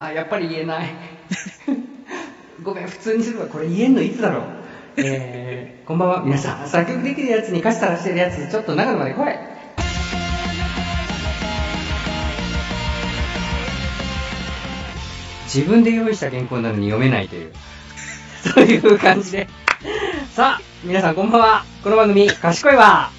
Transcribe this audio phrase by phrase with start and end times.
[0.00, 0.90] あ、やっぱり言えない。
[2.62, 3.46] ごめん、普通にするわ。
[3.46, 4.42] これ言えんのいつだろう。
[4.98, 6.68] えー、こんばんは、皆さん。
[6.68, 9.34] 作曲できるやつに歌詞探してるやつ、ちょっと長野まで来い。
[15.52, 17.52] 自分で用意した原稿なのに読めないという、
[18.54, 19.48] そういう感じで。
[20.32, 21.64] さあ、皆さんこんばんは。
[21.82, 23.10] この番組、賢いわ。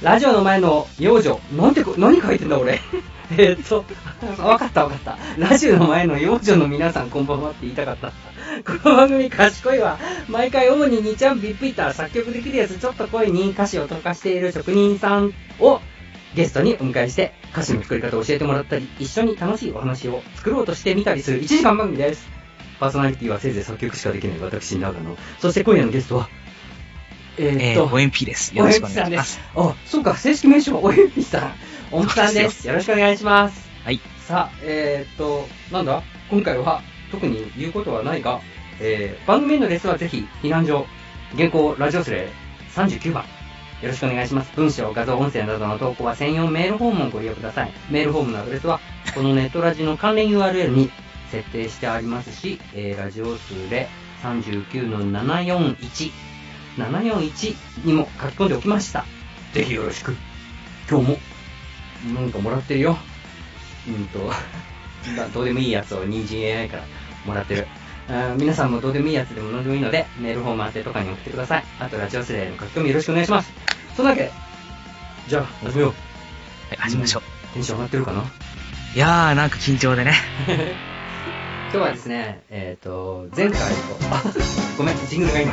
[0.00, 1.38] ラジオの前の幼女。
[1.54, 2.80] なんて、何書いてんだ俺。
[3.38, 3.84] えーっと、
[4.42, 5.18] わかったわかった。
[5.38, 8.10] ラジオの前の幼女の皆さんこんばんはって言いたかった。
[8.10, 9.98] この番組賢いわ。
[10.28, 15.80] 毎回主に2ちゃんビップイター作曲できるやつちょっと声に歌詞を溶かしている職人さんを
[16.34, 22.28] ゲストにお迎えして歌詞の作り方を教えてもらったり、一緒に楽しいお話を作ろうとしてみたりする1時間番組です。
[22.80, 25.16] パーソナリティはせいぜい作曲しかできない私、長野。
[25.38, 26.28] そして今夜のゲストは、
[27.38, 28.56] えー、っと、えー、OMP です。
[28.56, 29.34] よろしくお願いしおえんぴます。
[29.34, 29.56] さんです。
[29.56, 31.54] あ、そうか、正式名称、おえんぴさん。
[31.94, 32.66] おんぴさんです。
[32.66, 33.68] よろしくお願いします。
[33.84, 34.00] はい。
[34.26, 36.02] さあ、えー、っと、なんだ？
[36.30, 38.40] 今回は特に言うことはないが、
[38.80, 40.86] えー、番組へのレスはぜひ、避難所、
[41.36, 42.30] 原稿、ラジオスレ
[42.74, 43.24] 39番。
[43.82, 44.50] よろしくお願いします。
[44.56, 47.72] 文章、画像、音声などの投稿は専用メールフォームをご利用ください。
[47.90, 48.80] メールフォームのアドレスは、
[49.14, 50.90] このネットラジの関連 URL に
[51.30, 53.88] 設定してありますし、えー、ラジオスレ
[54.22, 56.10] 39の741、
[56.78, 59.04] 741にも書き込んでおきました。
[59.52, 60.16] ぜひよろしく。
[60.88, 61.18] 今日も、
[62.14, 62.98] なんかもらってるよ。
[63.88, 64.30] うんと、
[65.16, 66.84] だどうでもいいやつを人参 AI から
[67.24, 67.66] もらってる。
[68.36, 71.64] 皆さんもどうでもいいやつでも何でもいいので、メールフォーム宛てとかに送ってください。
[71.78, 73.52] あと、ラジオスレの書き込みよろしくお願いします。
[73.96, 74.32] そんなわけで、
[75.28, 75.92] じゃあ、始めよう。
[76.70, 77.22] はい、始めましょう。
[77.54, 78.24] テンション上がってるかな？
[78.94, 80.14] いやー、なんか緊張でね。
[81.72, 83.66] 今日はですね、えっ、と、前回と、
[84.10, 84.22] あ、
[84.76, 85.52] ごめん、ジングルが今。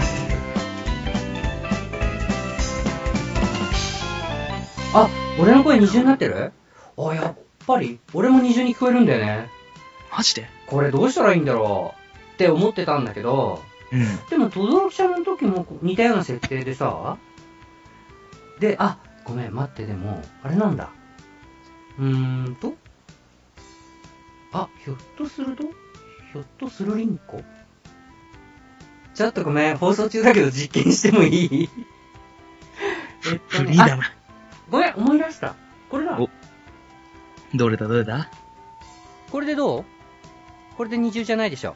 [4.93, 5.07] あ、
[5.39, 6.51] 俺の声二重になってる？
[6.97, 7.37] あ、やっ
[7.67, 9.49] ぱり、俺も二重に聞こえるんだよね。
[10.11, 10.49] マジで？
[10.65, 12.33] これどうしたらいいんだろう？
[12.33, 14.27] って思ってたんだけど、うん。
[14.29, 17.17] でも、とどろきちゃんの時も似たような設定でさ、
[18.59, 20.89] で、あ、ごめん、待って、でも、あれなんだ。
[21.99, 22.73] うーんと、
[24.51, 27.44] あ、ひょっとするとひょっとするりんこ。
[29.13, 31.69] ちょっとごめん、放送中だけど実験してもいい？
[33.31, 34.03] えっとねあフリーダム。
[34.69, 35.56] ごめん、思い出した。
[35.90, 36.19] これだ。
[36.19, 36.30] お
[37.56, 37.88] どれだ？
[37.88, 38.30] どれだ？
[39.31, 39.85] これでどう？
[40.78, 41.75] これで二重じゃないでしょ。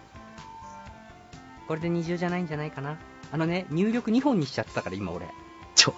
[1.68, 2.98] これで二重じゃないんじゃないかな。
[3.32, 5.28] あのね、入力2本にしちゃってたから、今俺。
[5.76, 5.94] ちょ。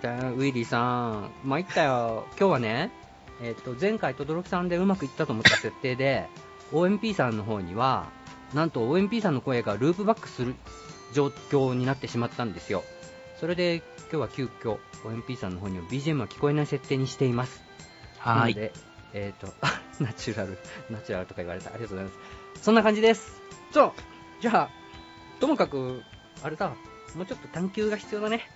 [0.00, 2.26] じゃあウィリーさん、参ったよ。
[2.38, 2.90] 今日はね、
[3.42, 6.28] えっ、と、前回、轟さんでうまくいったと思った設定で、
[6.72, 8.10] OMP さんの方には、
[8.54, 10.54] なんと OMP さんの声がループバックする
[11.12, 12.84] 状況になってしまったんですよ。
[13.40, 17.62] それで、今日は急遽、OMP さんの方には BGM は聞こえない設定にしています。
[18.18, 18.54] はーい。
[18.54, 18.72] なので、
[19.12, 20.58] えっ、と、あ ナチュラル、
[20.90, 21.70] ナチュラルとか言われた。
[21.70, 22.10] ありがとうございま
[22.56, 22.62] す。
[22.62, 23.40] そんな感じです。
[23.70, 23.92] そう。
[24.40, 24.70] じゃあ、
[25.40, 26.02] ともかく、
[26.42, 26.68] あれだ、
[27.14, 28.48] もうちょっと探求が必要だね。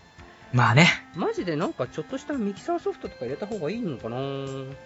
[0.53, 0.89] まあね。
[1.15, 4.77] マジでなんかちょっとしたミキサーソフトとか入れた方がいいのかなうん。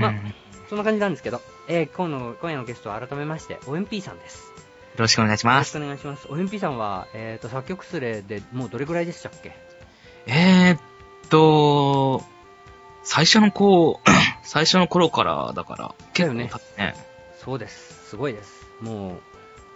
[0.00, 0.20] まあよ
[0.68, 4.52] そんな感じなんですけど、えー、今の、今夜のゲストは改めまして、OMP さんです。
[5.00, 5.74] ろしくお願いします。
[5.76, 6.28] よろしくお願いします。
[6.28, 9.69] OMP さんは、えっ、と、作曲スレでもうどれぐらいでしたっけ？
[10.32, 10.80] えーっ
[11.28, 12.22] と、
[13.02, 14.08] 最初のこう、
[14.44, 16.94] 最初の頃からだから、結構ねね。
[17.44, 18.10] そうです。
[18.10, 18.64] すごいです。
[18.80, 19.20] もう、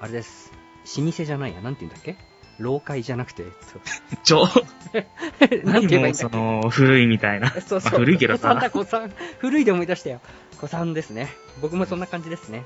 [0.01, 0.53] あれです。
[0.99, 1.61] 老舗じゃないや。
[1.61, 2.17] なんて言うんだっけ？
[2.61, 3.43] 老会じゃなくて、
[4.23, 4.65] ちょ、と、
[5.65, 6.15] なんて言えばいいんだっけ？
[6.15, 7.51] その、古いみたいな。
[7.61, 7.91] そうそう。
[7.93, 9.13] まあ古いけどさだ、子さん。
[9.39, 10.21] 古いで思い出したよ。
[10.61, 11.35] 子さんですね。
[11.61, 12.63] 僕もそんな感じですね。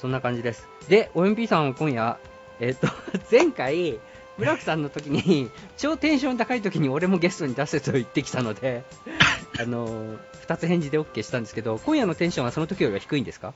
[0.00, 0.68] そんな感じです。
[0.88, 2.16] で、OMP さんは今夜、
[2.60, 2.86] えっ、と、
[3.30, 3.98] 前回、
[4.38, 8.84] 村木さんの時に、 超テンション高い時に俺もゲストに出せと言ってきたので、
[9.60, 13.52] あのー、二つ返事で OK したんですけど、今夜のテンションはその時よりは低いんですか？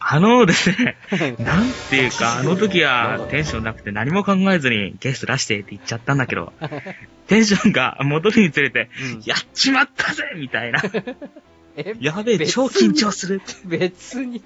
[0.00, 0.96] あのですね、
[1.38, 6.52] なんていうか、あの時はテンションなくて何も考えずにゲスト出してって言っちゃったんだけど、
[7.28, 10.82] テンションが戻るにつれて、うんやっちまったぜみたいな。
[11.76, 13.42] えやべえ、超緊張する。
[13.64, 14.42] 別に。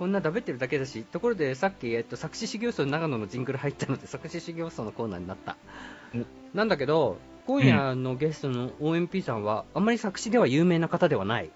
[0.00, 5.58] こんな食べってるだけだし、ところでさっき、えっと、作詞修行僧長野のジングル入ったので、作詞修行僧のコーナーになった。
[6.54, 11.50] なんだけど、今夜のゲストの OMP さんは、あんまり作詞では有名な方ではない。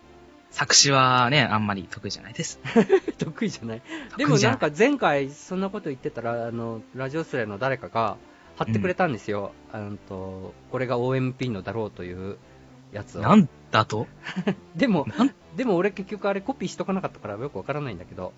[0.50, 2.60] 作詞はね、あんまり得意じゃないです。
[3.16, 3.82] 得意じゃない。
[4.18, 8.18] でもなんか前回そんなこと言ってたら、あの、ラジオスレの誰かが
[8.58, 9.52] 貼ってくれたんですよ。
[9.72, 12.36] あのと、これが OMP のだろうという
[12.92, 13.22] やつを。
[13.22, 14.06] なんだと？
[14.76, 18.32] でも、なんでも俺結局あれコピーしとかなかったからよくわからないんだけど。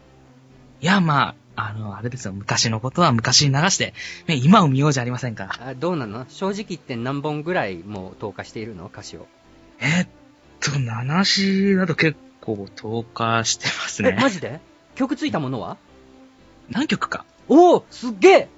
[0.81, 3.95] いや、まあ、あの、あれですよ、昔のことは昔に流して、
[4.27, 5.57] ね、今を見ようじゃありませんか。
[5.59, 6.27] あどうなの？
[6.29, 8.87] 正直言って何本ぐらいもう投下しているの？
[8.93, 9.27] 歌詞を。
[9.81, 10.09] えーっ
[10.61, 14.19] と、7詞だと結構投下してますえ、ね。
[14.21, 14.61] マジで？
[14.95, 15.79] 曲ついたものは？
[16.71, 17.25] 何曲か。
[17.49, 18.49] おおすっげえ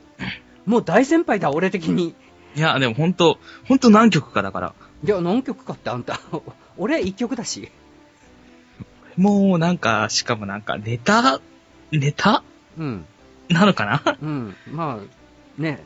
[0.67, 2.15] もう大先輩だ、俺的に。
[2.57, 4.75] いや、でもほんと、ほんと何曲かだから。
[5.05, 6.19] いや、何曲かってあんた。
[6.77, 7.71] 俺1曲だし。
[9.19, 11.41] もうなんか、しかもなんか、ネタ、
[11.91, 12.45] ネタ？
[12.79, 13.05] うん。
[13.49, 14.17] なのかな？
[14.23, 14.55] うん。
[14.71, 15.83] まあ、ね。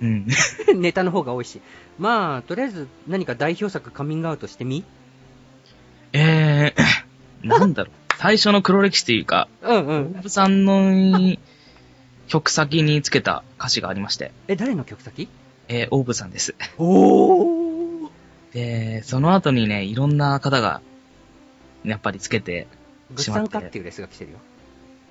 [0.00, 0.26] うん。
[0.76, 1.62] ネタの方が多いし。
[1.98, 4.84] まあ、とりあえず何か代表作カミングアウトしてみ？
[6.12, 7.92] えー、 なんだろう。
[8.18, 10.04] 最初の黒歴史というか、うんうオ。
[10.22, 11.36] ブさんの
[12.28, 15.28] 曲先につけた歌詞がありまして、え、誰の曲先？
[15.68, 16.54] えー、オーブさんです。
[16.76, 18.10] おー
[18.52, 20.80] で、その後にね、いろんな方が、
[21.86, 22.66] やっぱりつけて、
[23.10, 24.38] グッサンカっていうレスが来てるよ。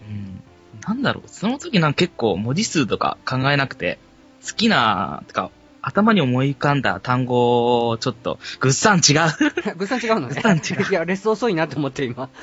[0.07, 0.44] うん、
[0.88, 3.98] なんだろう、その時なんか結構文字数とか考えなくて、
[4.45, 5.50] 好きな、とか、
[5.81, 9.04] 頭に思い浮かんだ単語をちょっと、ぐっさん違う？
[9.77, 10.33] グッサン違うのね。
[10.33, 12.30] グッサン違ういや、レス遅いなと思って今。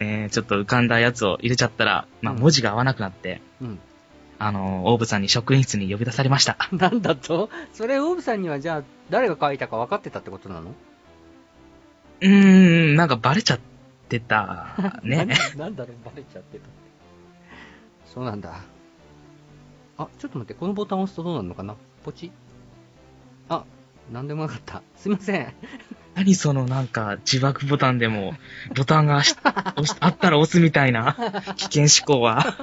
[0.00, 3.78] えー、ちょっと浮かんだやつを入れちゃったら、まあうん文字が合わなくなって、うん。
[4.38, 6.56] あの、オーブさんに職員室に呼び出されました。
[6.72, 7.48] なんだと？
[7.72, 10.74] それ、オーブさんにはじゃあ、誰が書いたか分かってたってことなの？
[12.22, 12.28] うー
[12.92, 13.60] ん、なんかバレちゃっ
[14.08, 15.26] てた、ね。
[15.56, 16.66] ななんだろう、バレちゃってた。
[18.06, 18.60] そうなんだ。
[19.98, 21.76] あ、ちょっと待って、このボタンを押すとどうなるのかな？
[22.04, 22.30] ポチ
[23.48, 23.64] あ、
[24.10, 24.82] なんでもなかった。
[24.96, 25.54] すいません。
[26.14, 28.34] 何そのなんか自爆ボタンでも、
[28.76, 29.22] ボタンが
[30.00, 31.16] あったら押すみたいな
[31.56, 32.56] 危険思考は。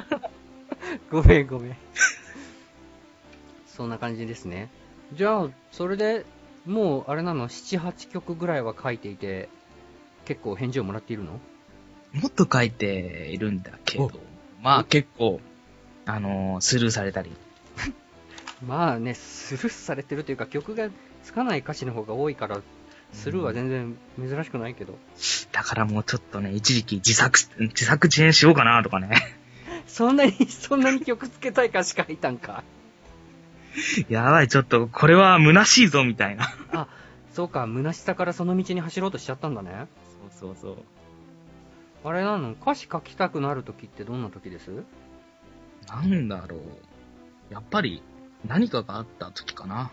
[1.11, 1.77] ごめんごめん。
[3.65, 4.69] そんな感じですね。
[5.13, 6.25] じゃあ、それで
[6.69, 9.49] もう、あれなの、7、8曲ぐらいは書いていて、
[10.25, 11.39] 結構返事をもらっているの？
[12.13, 14.11] もっと書いているんだけどお、
[14.61, 15.41] まあ結構、
[16.05, 17.31] あのースルーされたり。
[18.65, 20.89] まあね、スルーされてるというか、曲が
[21.23, 22.61] つかない歌詞の方が多いから、
[23.13, 24.95] スルーは全然珍しくないけど。
[25.51, 29.09] だからもうちょっとね、一時期自作、自作自演しようかなとかね。
[29.87, 32.63] そんなに、そんなに曲つけたい歌詞書いたんか。
[34.09, 36.45] やばい、ちょっと、これは虚しいぞ、みたいな。
[36.73, 36.87] あ、
[37.33, 39.87] そうか、虚しさからその道に走ろうとしちゃったんだね。
[40.39, 40.83] そうそうそう。
[42.03, 44.83] あれなの歌詞書きたくなる時ってどんな時です？
[45.87, 46.59] なんだろう。
[47.53, 48.01] やっぱり、
[48.45, 49.91] 何かがあった時かな。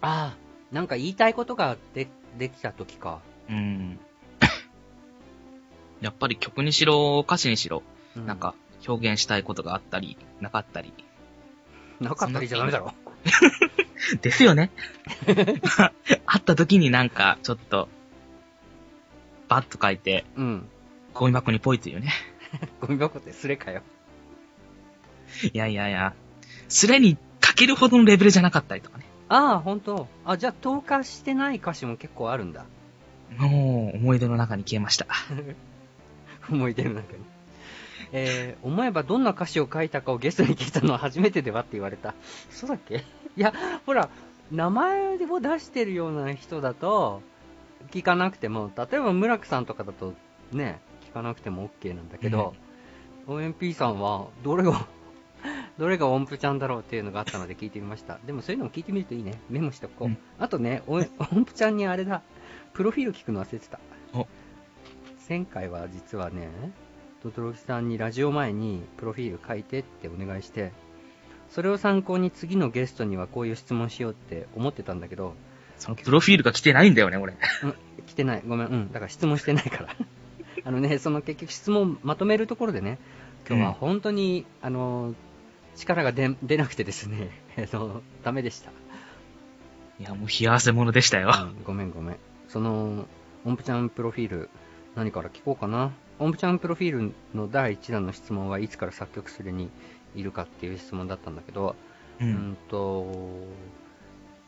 [0.00, 0.36] ああ、
[0.72, 2.08] なんか言いたいことがで、
[2.38, 3.20] できた時か。
[3.50, 3.98] うん。
[6.00, 7.82] やっぱり曲にしろ、歌詞にしろ、
[8.16, 8.38] うなん。
[8.38, 8.54] か、
[8.86, 10.92] 表現したいことがあったり、なかったり。
[12.00, 12.94] なかったりじゃダメだろ。
[14.22, 14.70] ですよね。
[16.26, 17.88] あった時になんか、ちょっと、
[19.48, 20.68] バッと書いて、うん。
[21.14, 22.12] ゴミ箱にポイというね。
[22.80, 23.82] ゴミ箱ってスレかよ。
[25.52, 26.14] いやいやいや、
[26.68, 29.04] スレに書けるほどのレベルじゃなかったりとかね。
[29.28, 30.08] ああ、ほんと。
[30.24, 32.64] あ、じゃあ投下してない歌詞も結構あるんだ。
[33.38, 35.06] もう、思い出の中に消えました。
[36.48, 37.35] 思い出の中に。
[38.12, 42.14] えー、思えばどんな歌詞を書いたかをゲストに聞いたのは初めてではって言われた。
[42.50, 43.04] そうだっけ？
[43.36, 43.52] いや、
[43.84, 44.08] ほら、
[44.50, 47.22] 名前を出してるような人だと、
[47.90, 50.14] 聞かなくても、例えば村木さんとかだと、
[50.52, 52.54] ね、聞かなくても OK なんだけど、
[53.26, 54.86] OMP さんは、どれが、
[55.78, 58.18] どれが音符ちゃんだろうっていうのがあったので聞いてみました。
[58.26, 59.38] でもそういうのも聞いてみるといいね。
[59.50, 60.08] メモしとこう。
[60.08, 60.94] うんあとね、お
[61.32, 62.22] 音符ちゃんにあれだ、
[62.72, 63.78] プロフィール聞くの忘れてた。
[64.14, 64.26] お
[65.28, 66.48] 前回は実はね、
[67.30, 70.72] トトロキさんにラジオ前にプロフィール書いてってお願いして、
[71.50, 75.34] それを参考に次のゲストにはこういう質問しようって思ってたんだけど、
[75.78, 77.34] そのプロフィールが来てないんだよね、俺。
[77.62, 77.74] うん、
[78.06, 78.42] 来てない。
[78.46, 78.68] ごめん。
[78.68, 78.92] うん。
[78.92, 79.96] だから質問してないから。
[80.64, 82.98] あのね、その結局質問まとめるところでね、
[83.48, 85.14] 今日は本当に、あの、
[85.76, 88.70] 力が出出なくてですね、えっと、ダメでした。
[89.98, 91.32] いや、もう冷や汗者でしたよ。
[91.34, 92.16] うんごめんごめん。
[92.48, 93.06] その、
[93.44, 94.50] 音符ちゃんプロフィール、
[94.94, 95.92] 何から聞こうかな。
[96.18, 99.68] 音符ちゃんプロフィールの第1弾の質問はいつから作曲するに
[100.14, 101.76] いるかっていう質問だったんだけど、
[102.20, 102.24] う。
[102.24, 103.06] うんんと、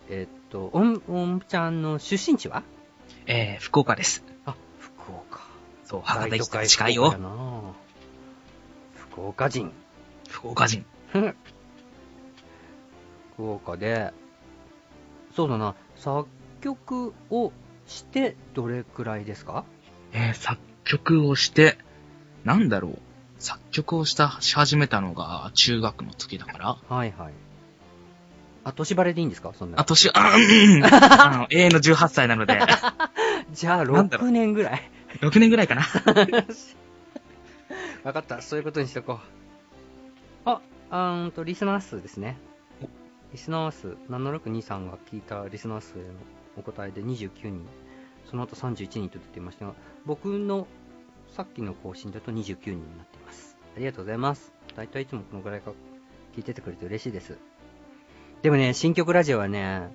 [0.09, 2.63] えっと、音音符ちゃんの出身地は？
[3.27, 4.25] えー、福岡です。
[4.47, 5.41] あ、福岡。
[5.85, 7.15] そう、博多駅から大近いよ
[8.95, 9.73] 福岡人。
[10.29, 10.85] 福岡人。
[13.35, 14.13] 福岡で、
[15.37, 16.27] そうだな、作
[16.61, 17.53] 曲を
[17.87, 19.65] してどれくらいですか？
[20.13, 20.59] えー、作
[20.89, 21.77] 曲をして、
[22.45, 22.99] なんだろう。
[23.39, 26.77] 作曲をした、し始めたのが中学の時だから。
[26.89, 27.33] はいはい。
[28.65, 29.53] あ、年バレでいいんですか？
[29.57, 29.79] そんな。
[29.81, 30.39] あ、年、あ、う
[30.79, 32.59] ん、 あの、永遠の18歳なので、
[33.53, 34.91] じゃあなんだろう6年ぐらい。
[35.21, 35.83] 6年ぐらいかな。
[38.05, 39.19] わかった、そういうことにしとこう。
[40.47, 42.39] あ、あーんと、リスナー数ですね。
[43.33, 46.09] リスナー数、762さんが聞いたリスナー数への
[46.57, 47.67] お答えで29人、
[48.31, 49.75] その後31人と出ていましたが、
[50.07, 50.67] 僕の
[51.31, 53.57] さっきの更新だと29人になっています。
[53.77, 54.53] ありがとうございます。
[54.75, 55.73] だいたいいつもこのぐらいか
[56.37, 57.39] 聞いててくれて嬉しいです。
[58.43, 59.95] でもね、新曲ラジオはね、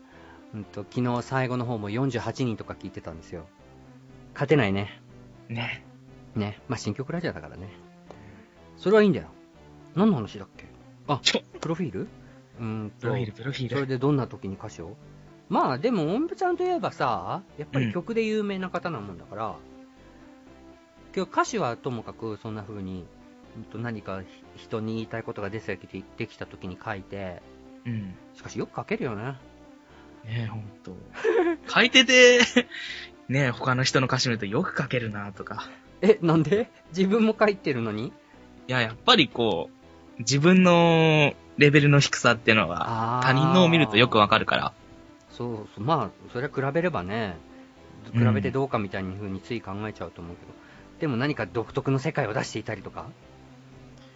[0.53, 3.45] うんと、昨日最後の方も48人とか聞いてたんですよ。
[4.33, 5.01] 勝てないね。
[5.49, 5.85] ね。
[6.35, 6.61] ね。
[6.67, 7.69] まあ、新曲ラジオだからね。
[8.77, 9.27] それはいいんだよ。
[9.95, 10.65] 何の話だっけ？
[11.07, 11.21] あ、
[11.59, 12.07] プロフィール？
[12.59, 13.01] うーんと。
[13.01, 13.87] プロフィール、プロフィそれール。
[13.87, 14.95] でどんな時に歌詞を
[15.49, 19.55] まあでも音符ちゃんといえばさやっぱり曲で有名な方なもんだから、
[21.15, 23.05] 今日歌詞はともかくそんな風に
[23.75, 24.21] 何か
[24.55, 27.41] ひ人に言いたいことが出てきてできた時に書いて
[27.85, 28.15] うん。
[28.35, 29.35] しかしよく書けるよね
[30.25, 30.95] ねえ、ほんと。
[31.67, 32.39] 書いてて、
[33.27, 35.67] ねえ、他の人の歌詞見るとよく書けるなとか。
[36.01, 36.71] えなんで？
[36.95, 38.07] 自分も書いてるのに？
[38.07, 38.11] い
[38.71, 39.69] や、やっぱりこ
[40.17, 44.73] う、自分のレベルの低さっていうのは、他人のを見るとよくわかるから。
[45.29, 47.35] そうそうまあそれは比べればね
[48.13, 50.53] 比べてどうかみたいに風につい考えちゃうと思うけど、
[50.99, 53.07] でも何か独特の世界を出していたりとか？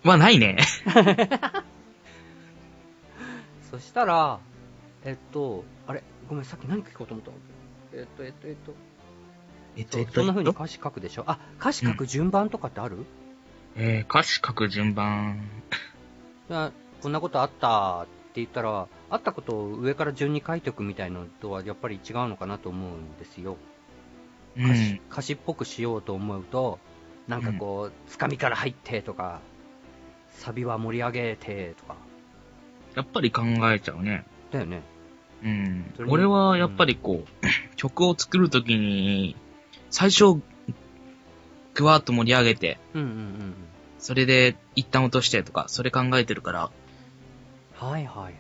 [0.03, 0.57] はないね。
[3.71, 4.39] そしたら、
[5.03, 7.31] えっと、あれ、ごめん、さっき何聞こうと思った
[7.97, 8.73] えっと、えっと、えっと、
[9.77, 11.23] えっそうそんな風に歌詞書くでしょ？
[11.27, 13.05] あ、歌詞書く順番とかってある、
[13.75, 15.41] えー、歌詞書く順番。
[16.49, 23.57] あこんなことあったって言ったら、あったことを上から順に書いておくみたいのとはやっぱり違うのかなと思うんですよ。
[24.57, 25.01] う歌詞ん。
[25.11, 26.79] 歌詞っぽくしようと思うと、
[27.27, 29.41] なんかこう、つかみから入ってとか、
[30.29, 31.95] サビは盛り上げてとか、
[32.95, 34.25] やっぱり考えちゃうね。
[34.51, 34.81] だよね。
[35.43, 39.35] うん俺はやっぱりこう、 曲を作るときに、
[39.89, 40.41] 最初、
[41.75, 43.53] ぐわーっと盛り上げて、うんうんうんうん。
[43.99, 46.71] それで一旦落としてとか、それ考えてるから、
[47.79, 48.33] はいはいはい。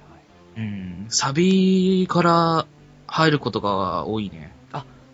[0.57, 2.67] うん、サビから
[3.05, 4.56] 入ることが多いね。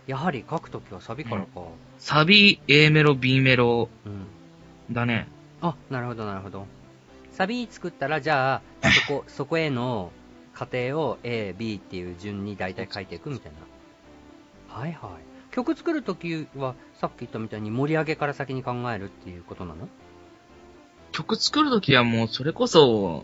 [0.07, 1.61] やはり書くときはサビからか。
[1.97, 4.93] サビ、A メロ、B メロうん。
[4.93, 5.27] だね。
[5.61, 6.65] あ、なるほどなるほど。
[7.31, 10.11] サビ作ったら、じゃあ、そこ、 そこへの
[10.53, 13.51] 過程を A、B っていう順に大体書いていくみたい
[14.69, 14.75] な。
[14.75, 15.53] はいはい。
[15.53, 19.87] 曲作るときは、さっき言ったみたいに盛り上げから先に考えるっていうことなの？
[21.11, 23.23] 曲作るときはもうそれこそ、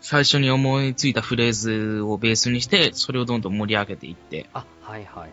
[0.00, 4.48] 最初に思いついたフレーズをベースにして、それをどんどん盛り上げていって。
[4.54, 5.30] あ、はいはいはいはい。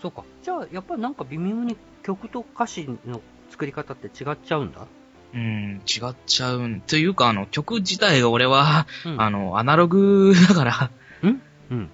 [0.00, 0.24] そうか。
[0.42, 4.86] じゃあ、やっぱりなんか微妙に曲と歌詞の作り方って違っちゃうんだ？
[5.32, 6.80] うん、違っちゃう。
[6.86, 9.20] というか、あの、曲自体が俺は、うん。
[9.20, 10.90] あの、アナログだから、
[11.22, 11.28] う
[11.74, 11.90] ん？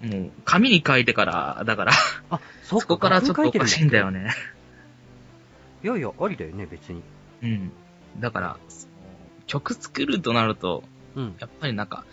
[0.00, 1.92] もう、紙に書いてから、だから、
[2.30, 4.24] あ、そこからちょっとおかしいんだよね。
[4.24, 4.34] ね。
[5.82, 7.02] いやいや、ありだよね、別に。
[7.42, 7.72] うん。
[8.18, 8.56] だから、
[9.46, 10.84] 曲作るとなると、
[11.16, 11.36] うん。
[11.38, 12.04] やっぱりなんか、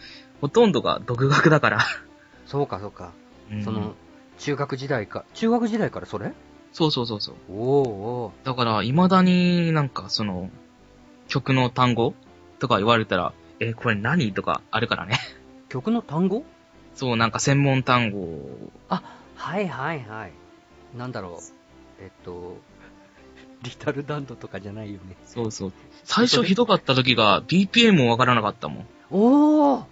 [0.41, 1.79] ほとんどが独学だから。
[2.45, 3.13] そうかそうか。
[3.51, 3.93] うんその、
[4.37, 6.33] 中学時代か、中学時代からそれ？
[6.73, 7.35] そうそうそうそう。
[7.49, 10.49] おーおーだから、未だになんかその、
[11.27, 12.13] 曲の単語
[12.59, 15.17] とか言われたら、え、これ何とかあるからね。
[15.69, 16.43] 曲の単語？
[16.93, 19.01] そう、なんか専門単語をあ、
[19.35, 20.33] はいはいはい。
[20.97, 22.03] なんだろう。
[22.03, 22.57] えっと、
[23.65, 25.15] リタルダンドとかじゃないよね。
[25.25, 25.73] そうそう。
[26.03, 28.87] 最初ひどかった時が BPM もわからなかったもん。
[29.11, 29.83] おー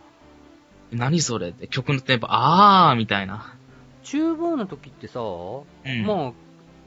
[0.92, 3.56] 何それって曲のテンポ、あーみたいな。
[4.03, 6.06] 厨房の時ってさ、うん。
[6.06, 6.32] まあ、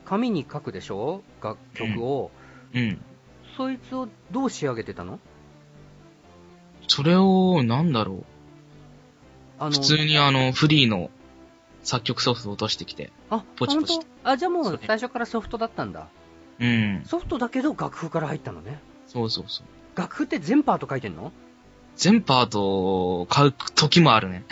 [0.04, 1.22] 紙に書くでしょ？
[1.42, 2.30] 楽曲を、
[2.74, 3.00] うん。
[3.56, 5.18] そいつをどう仕上げてたの？
[6.88, 8.24] それを、なんだろ
[9.58, 9.70] あう。
[9.72, 11.10] 普通にあの、フリーの
[11.82, 13.10] 作曲ソフトを落としてきて。
[13.30, 16.06] あ、ポチポチあ、じゃあもそうれ最初からソフトだったんだ。
[16.58, 17.02] うん。
[17.04, 18.80] ソフトだけど楽譜から入ったのね。
[19.06, 19.98] そうそうそう。
[19.98, 21.32] 楽譜って全パート書いてんの？
[21.96, 24.44] 全パートを買う時もあるね。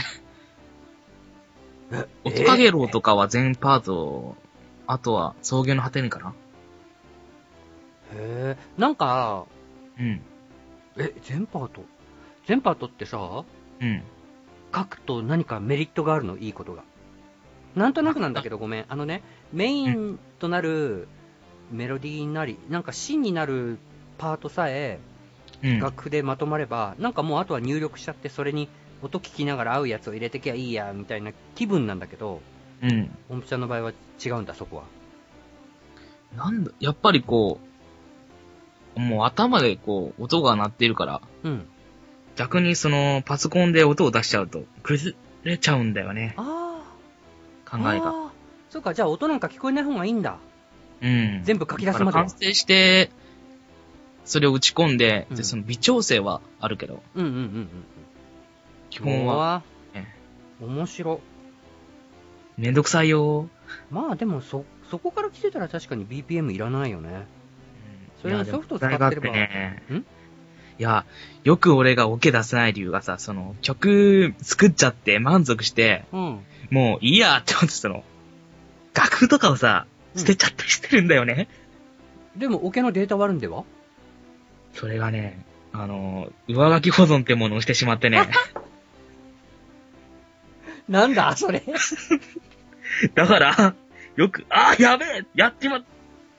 [1.92, 4.37] え音かげろうとかは全パート、
[4.87, 6.34] あとは草原の果てにかな。
[8.14, 9.44] へえ、なんか、
[9.99, 10.23] うん。
[10.96, 11.84] え、全パート？
[12.46, 13.44] 全パートってさ、
[13.80, 14.02] うん。
[14.75, 16.38] 書くと何かメリットがあるの？
[16.38, 16.82] いいことが。
[17.76, 18.84] なんとなくなんだけどごめん。
[18.88, 21.08] あのね、メインとなる
[21.71, 23.78] メロディーになり、なんか芯になる
[24.18, 25.00] パートさえ
[25.62, 25.78] うん。
[25.80, 28.68] 楽譜でまとまれば、なんかもうあとは入力しちゃって、それに
[29.02, 32.42] 音聞きながら合うやつを入れてきゃいいや、みたいな気分なんだけど、
[32.83, 33.11] うん。
[33.30, 33.92] 音符ちゃんの場合は
[34.25, 34.85] 違うんだ、そこは。
[36.37, 37.59] なんだ、やっぱりこ
[38.97, 41.66] う、もう頭でこう、音が鳴ってるから、うん。
[42.37, 46.83] 逆にその、パソコンで音を出しちゃうと、崩れちゃうんだよね、あ
[47.66, 47.71] あ。
[47.71, 48.14] 考えが。
[48.68, 50.38] そうか、じゃあ音なんか聞こえない方がいいんだ。
[51.04, 51.44] うん。
[51.44, 52.30] 全部書き出すまで完。
[52.30, 53.11] 成して、
[54.25, 57.68] それを打ち込んで、うんで、その微調整はあるけど、うんうんうんうん。
[58.88, 60.06] 基本は、はえ
[60.61, 61.20] 面白。
[62.56, 63.49] めんどくさいよ
[63.90, 67.26] まあでもそ、そこから来てたら確かに BPM いらないよね。
[68.23, 69.96] それいやのソフト使ってればねん？
[69.96, 70.02] い
[70.78, 71.04] や、
[71.42, 76.40] よく俺がオケ出せない理由がさ、その、曲作っちゃって満足して、うん。
[76.70, 78.04] もういいやって思ってその、
[78.94, 81.49] 楽譜とかをさ、うん捨てちゃったりしてるんだよね。
[82.37, 83.64] でも、オケのデータはあるんでは？
[84.73, 88.28] それがね、あの、上書き保存ってものをしてしまってね。
[90.88, 91.62] なんだ、それ。
[93.14, 93.75] だから、
[94.16, 95.85] よく、あーやべえやっちまっ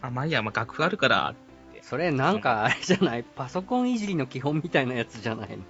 [0.02, 1.36] あ、まあいいや、まあ楽譜あるから、
[1.82, 3.24] それなんか、あれじゃない？
[3.24, 5.64] パソコンいじりの基本みたいなやつじゃないの？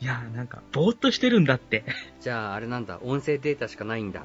[0.00, 1.84] いや、なんか、ぼーっとしてるんだって。
[2.20, 4.24] じゃあ、あれなんだ、音声データしかないんだ。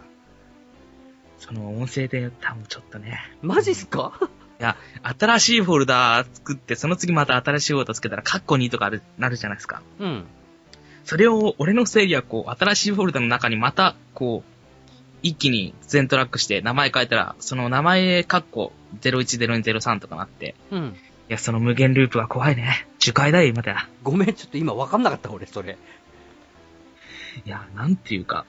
[1.40, 3.20] その音声で多分ちょっとね。
[3.42, 4.30] マジっすか？
[4.60, 4.76] いや、
[5.18, 9.82] 新しいフォルダ作って、その次また新しいフォルダつけたら、カッコ2とかある、なるじゃないですか。
[10.00, 10.26] うん。
[11.06, 14.52] それを、俺の整理はこう、新しいフォルダの中にまた、こう、
[15.24, 20.96] 一気に全トラックして名前変えたら、その名前カッコ010203とかなって、うん。
[21.30, 22.86] いや、その無限ループは怖いね。
[23.00, 23.78] 樹海だよ、今だよ。
[24.04, 25.78] ごめん、ちょっと今分かんなかった、俺、それ。
[27.46, 28.46] いや、なんていうか、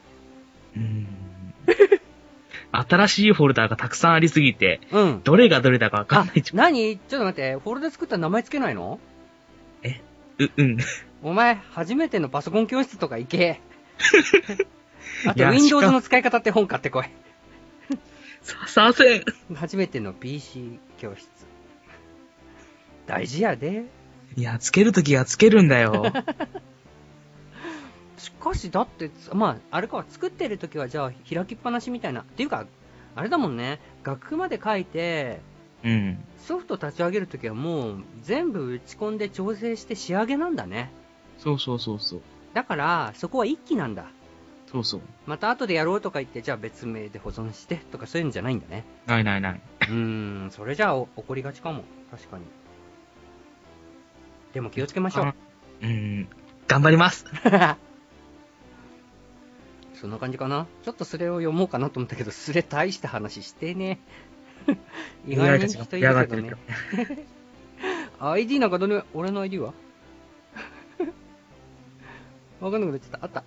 [0.75, 1.07] うーん。
[2.73, 5.21] 新しいフォルダがたくさんありすぎて、うん。
[5.25, 6.43] どれがどれだかわかんない。
[6.53, 6.99] 何？
[6.99, 9.01] ちょっと待って、フォルダ作ったら名前つけないの？
[10.41, 10.79] う、うん。
[11.23, 13.61] お前、初めてのパソコン教室とか行け。
[15.27, 17.05] あと、Windows の使い方って本買ってこい。
[18.43, 19.25] さ、させん。
[19.55, 21.29] 初めての PC 教室。
[23.07, 23.85] 大事やで。
[24.37, 26.05] いや、つけるときはつけるんだよ。
[28.21, 32.21] しかし、だって、つまあ、あれか、作ってる時はじゃあ、開きっぱなしみたいな。
[32.21, 32.67] っていうか、
[33.15, 35.41] あれだもんね、楽譜まで書いて、
[35.83, 36.23] うん。
[36.37, 40.93] ソフト立ち上げるときはもう、全部打ち込んで調整して仕上げなんだね。
[41.39, 42.21] そうそうそうそう。
[42.53, 44.05] だから、そこは一気なんだ。
[44.71, 45.01] そうそう。
[45.27, 48.85] また後でやろうとか言って、じゃあ別名で保存してとかそういうんじゃないんだね。
[49.07, 49.61] ないないない。
[49.81, 49.95] うー
[50.47, 51.85] ん、それじゃあお怒りがちかも。
[52.11, 52.45] 確かに。
[54.53, 55.35] でも気をつけましょう。
[55.83, 56.29] うん。
[56.69, 57.25] 頑張ります。
[60.01, 60.67] そんな感じかな？
[60.83, 64.01] ちょっとそれを読もうかなと思ったけど、それ大した話して ね。
[65.27, 66.57] 意外に人いるけどね。
[68.19, 69.75] ID なんかどれ、俺の ID は？
[72.61, 73.27] わかんなくなっちゃった。
[73.27, 73.45] あった。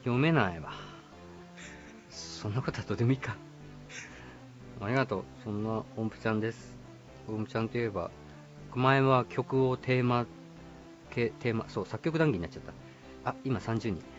[0.00, 0.72] 読めないわ。
[2.10, 3.36] そんなことはどうでもいいか。
[4.82, 5.24] ありがとう。
[5.44, 6.76] そんな音符ちゃんです。
[7.26, 8.10] 音符ちゃんといえば、
[8.74, 10.26] 前は曲をテーマ、
[11.10, 12.62] けテーマ、そう、作曲談義になっちゃっ
[13.24, 13.30] た。
[13.30, 14.13] あ、今30人え。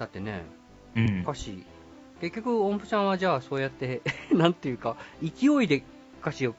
[0.00, 0.46] だってね、
[0.96, 1.20] うん。
[1.20, 1.64] 歌詞、
[2.22, 4.00] 結局音符ちゃんはじゃあそうやって、
[4.32, 5.82] なんていうか、勢いで
[6.22, 6.54] 歌詞を、い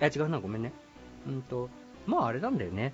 [0.00, 0.70] や違うな、ごめんね。
[1.26, 1.70] うんと、
[2.06, 2.92] まああれなんだよね。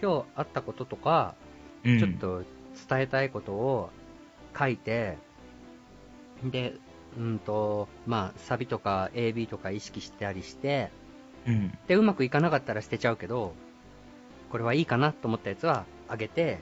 [0.00, 1.34] 今日あったこととか、
[1.82, 2.44] うんちょっと
[2.88, 3.90] 伝えたいことを
[4.56, 5.16] 書いて、
[6.44, 6.74] で、
[7.16, 10.90] うんと、まあサビとか AB とか意識してたりして、
[11.46, 11.78] うん。
[11.88, 13.54] で、うまくいかなかったら捨てちゃうけど、
[14.50, 16.58] これはいいかなと思ったやつはあげて、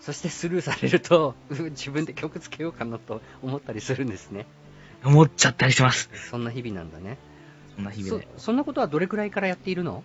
[0.00, 4.46] そしてスルーされると、 う自分で曲つけようかなと思ったりするんですね。
[5.04, 6.10] 思っちゃったりします。
[6.30, 7.18] そんな日々なんだね。
[7.76, 8.28] そんな日々で。
[8.36, 10.02] そそんなことはどれくらいからやっているの？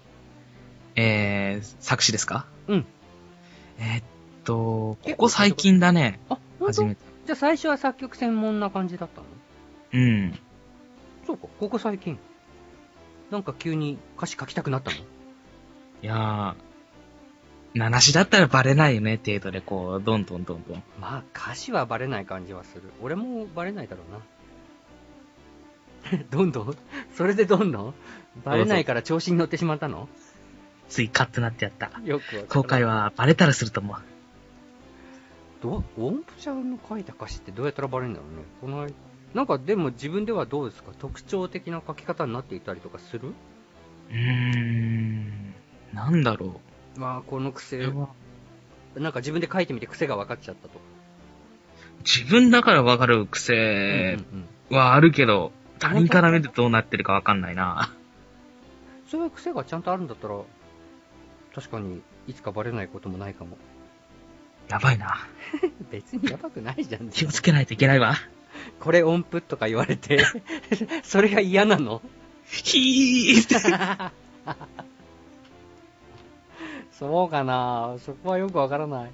[0.95, 2.45] えー、作詞ですか？
[2.67, 2.85] うん。
[3.77, 4.03] えーっ
[4.45, 6.19] と、ここ最近だね。
[6.29, 7.01] あ、初めて。
[7.25, 9.27] じゃあ最初は作曲専門な感じだったの？
[9.93, 10.39] うん。
[11.25, 12.19] そうか、ここ最近。
[13.31, 14.97] なんか急に歌詞書きたくなったの？
[14.97, 15.01] い
[16.01, 16.55] やー、
[17.75, 20.83] 七しだったらバレないよね、程度で、こう、どんどんどんどん。
[20.99, 22.83] まあ歌詞はバレない感じはする。
[23.01, 24.11] 俺もバレないだろう
[26.13, 26.23] な。
[26.31, 26.77] どんどん？
[27.15, 27.93] それでどんどん？
[28.45, 30.07] バレないから調子に乗ってしまったの？
[30.87, 31.91] ついカッとなってやった。
[32.05, 33.97] よくわか後悔はバレたらすると思う。
[35.61, 38.43] ど音符ちゃんの書いた歌詞ってどうやったらバレるんだろうね。
[38.61, 38.93] この間
[39.33, 40.91] なんかでも自分ではどうですか？
[40.97, 43.33] 特徴的な書き方になっていたりとかする？
[44.11, 45.53] うーん、
[45.91, 46.61] なんだろ
[46.97, 47.53] まあこのう。
[47.53, 48.09] 癖は
[48.95, 50.79] なんか自分で書いてみて癖が分かっちゃったと。
[52.05, 54.17] 自分だからわかるうん癖
[54.69, 57.93] はあるけど、他人から見るとどうなってるかわかんないな。
[59.09, 60.39] そういう癖がちゃんとあるんだったら、
[61.53, 63.57] 確かにいつかバレないこともないかも。
[64.69, 65.27] やばいな。
[65.91, 67.09] 別にやばくないじゃん。
[67.09, 68.15] 気をつけないといけないわ。
[68.79, 70.23] これ音符とか言われて、
[71.03, 72.01] それが嫌なの
[72.45, 73.55] ひーって。
[76.99, 79.11] そうかなそこはよくわからない。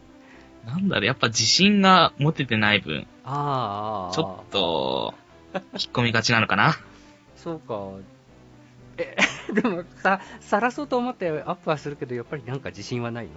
[0.65, 4.15] なんだろう、やっぱ自信が持ててない分、ああ。
[4.15, 4.51] ちょっ。
[4.51, 5.13] と、
[5.55, 6.75] 引っ込みがちなのかな。
[7.35, 7.89] そうか。
[8.97, 9.15] え、
[9.53, 13.31] でもさ、晒そうと思ってアップはするけど、やっぱりなんか自信はないの？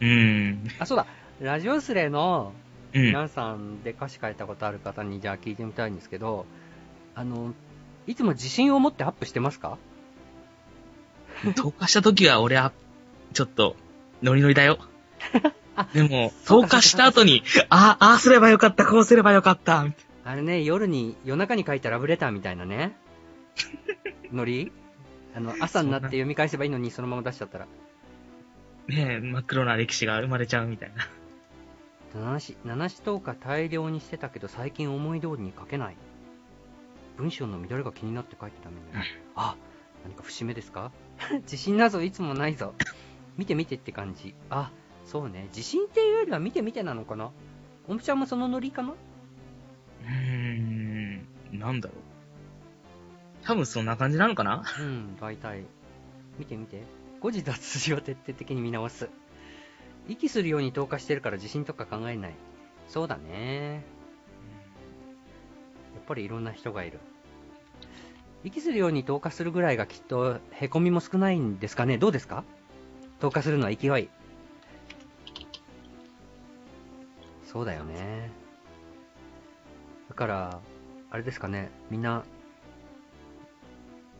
[0.00, 0.68] うーん。
[0.78, 1.06] あ、そうだ。
[1.40, 2.52] ラジオスレの
[2.94, 3.02] うん。
[3.06, 6.46] 皆さんで歌詞書いたことある方にじゃあ聞いてみたいんですけど、
[7.16, 7.54] あの、
[8.06, 9.78] いつも自信を持ってアップしてますか？
[11.56, 12.70] 投下した時は俺は、
[13.32, 13.76] ちょっと、
[14.22, 14.78] ノリノリだよ。
[15.76, 22.96] あでも、投下した後に、ああ、ああすればよかった、こうすればよかった、みたいあれね、夜に、夜中に書いたラブレターみたいなね。
[24.32, 24.70] ノリ？
[25.34, 27.66] あの、朝になって読み返せばいいのにそのまま出しちゃったら。
[28.88, 31.08] なねえ、真っ黒な歴史が生まれちゃうみたいな。
[32.14, 35.96] 七し、七しとか大量にしてたけど最近思い通りに書けない。
[37.16, 39.04] 文章の乱れが気になって書いてたみたいな。
[39.36, 39.56] あ、
[40.04, 40.92] 何か節目ですか？
[41.42, 42.74] 自信なぞいつもないぞ。
[43.36, 44.34] 見て見てって感じ。
[44.50, 44.70] あ、
[45.04, 45.46] そうね。
[45.48, 47.30] 自信っていうよりは見て見てなのかな？
[47.88, 48.90] おんぷちゃんもそのノリかな？
[48.90, 51.98] うーん、なんだろう。
[53.44, 54.62] 多分そんな感じなのかな？
[54.80, 55.64] うん、大体。
[56.38, 56.82] 見て見て。
[57.20, 59.08] 誤字脱字を徹底的に見直す。
[60.08, 62.34] 息するように投下してるから自信とか考えない。
[62.88, 63.84] そうだね。
[65.94, 66.98] やっぱりいろんな人がいる。
[68.44, 71.96] 息するように投下するぐらいがきっと、へこみも少ないんですかね？
[71.98, 72.42] どうですか？
[73.22, 74.08] 投下するのは勢い。
[77.44, 78.32] そうだよね。
[80.08, 80.60] だから、
[81.08, 82.24] あれですかね、みんな、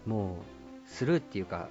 [0.06, 0.36] も
[0.86, 1.68] う、スルーっていうか、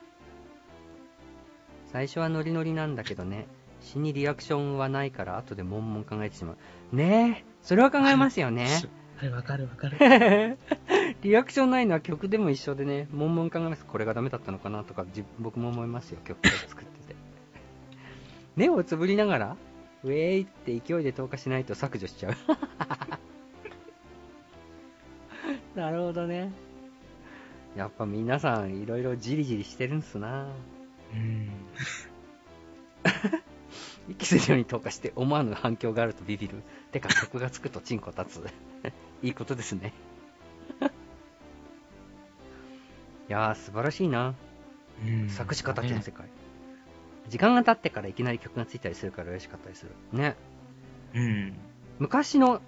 [1.94, 3.48] 最初はノリノリなんだけどね、
[3.80, 6.58] 死にリアクションはないから後で悶々考えてしま
[6.92, 6.96] う。
[6.96, 8.68] ねえ、それは考えますよね。
[9.16, 10.58] はい、わかるわかる。
[11.24, 13.86] リアクションないのは曲でも一緒でね、悶々考えます。
[13.86, 17.21] これがダメだったのかなとか、自僕も思いますよ、曲を作ってて。
[18.56, 19.58] 目をつぶりながら、
[20.04, 22.36] ウェーイって勢いで投下しないと削除しちゃう。
[25.80, 26.52] なるほどね。
[27.76, 30.48] やっぱ皆さんいろいろじりじりしてるんすな
[31.14, 31.50] うん。
[34.10, 36.64] 息するように投下して思わぬ反響があるとビビる。
[36.92, 38.48] てか曲がつくとチンコ立つ。
[39.24, 39.94] いいことですね。
[43.30, 44.36] いやー、素晴らしいな。
[45.06, 46.28] うん作詞家たちの世界。
[47.32, 49.92] 時間が経ってからいきなり曲がついたりするから嬉しかったりする。
[50.12, 50.36] ね。
[51.14, 51.54] うん。
[51.98, 52.62] 昔の、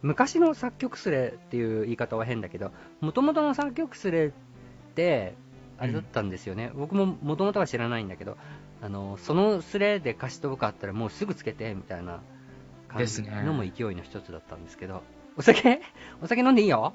[0.00, 4.30] 昔の作曲スレっていう言い方は変だけど、元々の作曲スレっ
[4.94, 5.34] て、
[5.78, 6.70] あれだったんですよね。
[6.76, 8.36] 僕も元々は知らないんだけど、
[8.80, 12.20] あの、そのスレで歌詞とかあったらもうすぐつけて、みたいな
[12.86, 15.02] 感じのも勢いの一つだったんですけど、
[15.36, 15.80] お酒？
[16.22, 16.94] お酒飲んでいいよ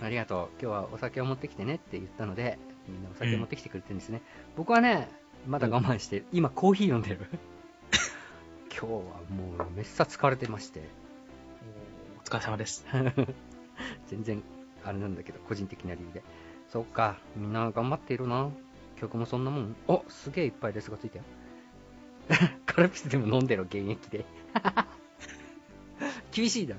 [0.00, 0.48] ありがとう。
[0.62, 2.58] 今日はお酒を持ってきてねって言ったので、
[2.88, 4.22] みんなお酒を持ってきてくれてるんですね。
[4.56, 5.08] 僕はね、
[5.46, 7.26] まだ我慢して、今コーヒー飲んでる？
[8.70, 10.82] 今日はもうめっさ疲れてまして。
[12.20, 12.84] お疲れ様です。
[14.08, 14.42] 全然、
[14.84, 16.22] あれなんだけど、個人的な理由で。
[16.68, 18.50] そっか、みんな頑張っているな。
[18.96, 19.76] 曲もそんなもん。
[19.88, 21.24] お、すげえいっぱいレスがついたよ。
[22.66, 24.24] カルピスでも飲んでろ、現役で。
[26.30, 26.76] 厳しいだ。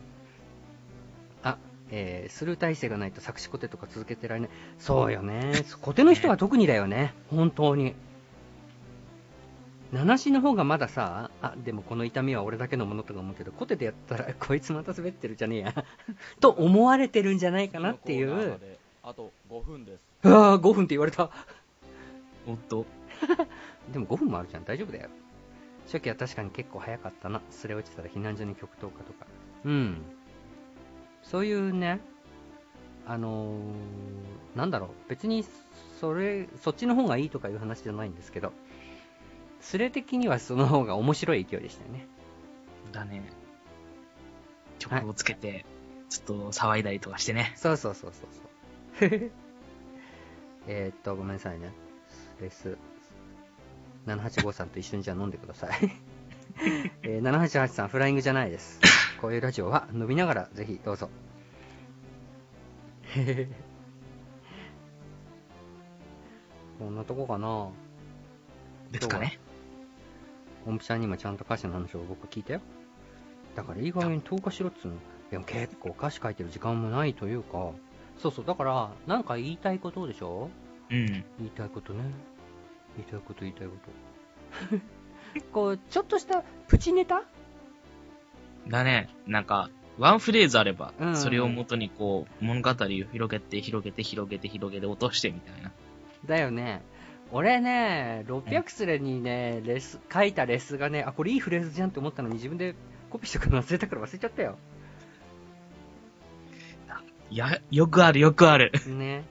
[1.43, 1.57] あ、
[1.89, 4.49] えー、スルー体制がないと作詞コテとか続けてられない。
[4.77, 5.51] そうよね。
[5.81, 7.13] コテの人は特にだよね。
[7.29, 7.95] 本当に。
[9.91, 15.73] 七しの方がまださ、あ、でもこの痛みは俺だけのものとか思うけど、コテでやったら、 こいつまた滑ってるじゃねえや。
[16.39, 18.57] と思われてるんじゃないかなっていう
[19.03, 20.03] あと5分です。
[20.23, 21.29] うわー5分って言われた。
[22.47, 22.85] おっと。
[23.91, 24.63] でも5分もあるじゃん。
[24.63, 25.09] 大丈夫だよ。
[25.87, 27.41] 初期は確かに結構早かったな。
[27.49, 29.25] すれ落ちたら避難所に曲投下とか。
[29.65, 29.97] うん。
[31.23, 31.99] そういうね、
[33.07, 34.89] あのー、なんだろう。
[35.09, 35.43] 別に、
[35.99, 38.53] それ、そっちの方がいいとかいう話じゃないんですけど、
[39.61, 42.07] スレ的にはその方が面白い勢いでしたよね。
[42.91, 43.23] だね。
[44.79, 45.65] 曲をつけて、
[46.09, 47.53] ちょっと騒いだりとかしてね。
[47.55, 48.29] そうそうそうそう
[48.99, 49.09] そう。
[50.67, 51.71] えーっと、ごめんなさいね。
[52.41, 52.77] レス、
[54.07, 55.71] 785さんと一緒にじゃあ飲んでください。
[57.03, 58.79] えー、788さん、フライングじゃないです。
[59.21, 61.09] こういうラジオは飲みながらぜひどうぞ。
[66.79, 67.69] こんなとこかな
[68.91, 69.39] ですかね。
[70.65, 72.61] 音符ちゃんにもちゃんと歌詞の話を僕聞いたよ。
[73.55, 74.93] だからいい加減投下しろっつうの。
[75.29, 77.71] でも結構歌詞書いてる時間もないというか、
[78.17, 80.49] そうそう、だから、なんか言いたいことでしょ？
[80.89, 81.05] うん。
[81.39, 82.03] 言いたいことね。
[82.97, 83.73] 言いたいこと言いたいこ
[84.71, 84.77] と。
[85.53, 87.23] こう、ちょっとしたプチネタ？
[88.67, 89.09] だね。
[89.25, 92.73] なんか、ワンフレーズあればうん、それを元にこう、物語を
[93.11, 95.71] 広げて、広げて、広げて、広げて、落としてみたいな。
[96.25, 96.81] だよね。
[97.31, 102.75] 俺ね、600スレにね、レス、書いたレスがね、あ、これいいフレーズじゃんって思ったのに自分で
[103.09, 104.57] コピーしてくるの忘れたから忘れちゃったよ。
[107.31, 108.73] いや、よくある、よくある。
[108.87, 109.23] ね。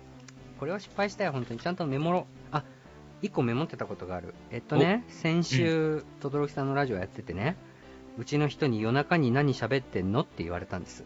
[0.58, 1.60] これは失敗したよ、本当に。
[1.60, 2.26] ちゃんとメモろ。
[2.50, 2.64] あ、
[3.20, 4.34] 一個メモってたことがある。
[4.50, 7.56] えっとね、先週、とどろきさんのラジオやっててね、
[8.16, 11.04] うちの人に夜中に何喋ってんのって言われたんです。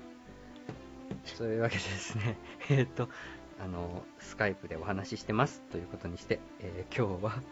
[1.27, 2.37] そういうわけでですね、
[2.71, 3.09] えーっと、
[3.61, 7.43] あの、スカイプでお話ししてますということにして、えー今日は、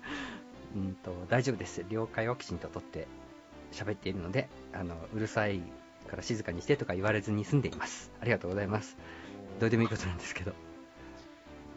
[0.76, 1.84] うんと、大丈夫です。
[1.88, 3.06] 了解をきちんと取って
[3.72, 5.60] 喋っているので、あの、うるさい
[6.08, 8.10] から静かにしてとか言われずに済んでいます。
[8.20, 8.96] ありがとうございます。
[9.60, 10.52] どうでもいいことなんですけど。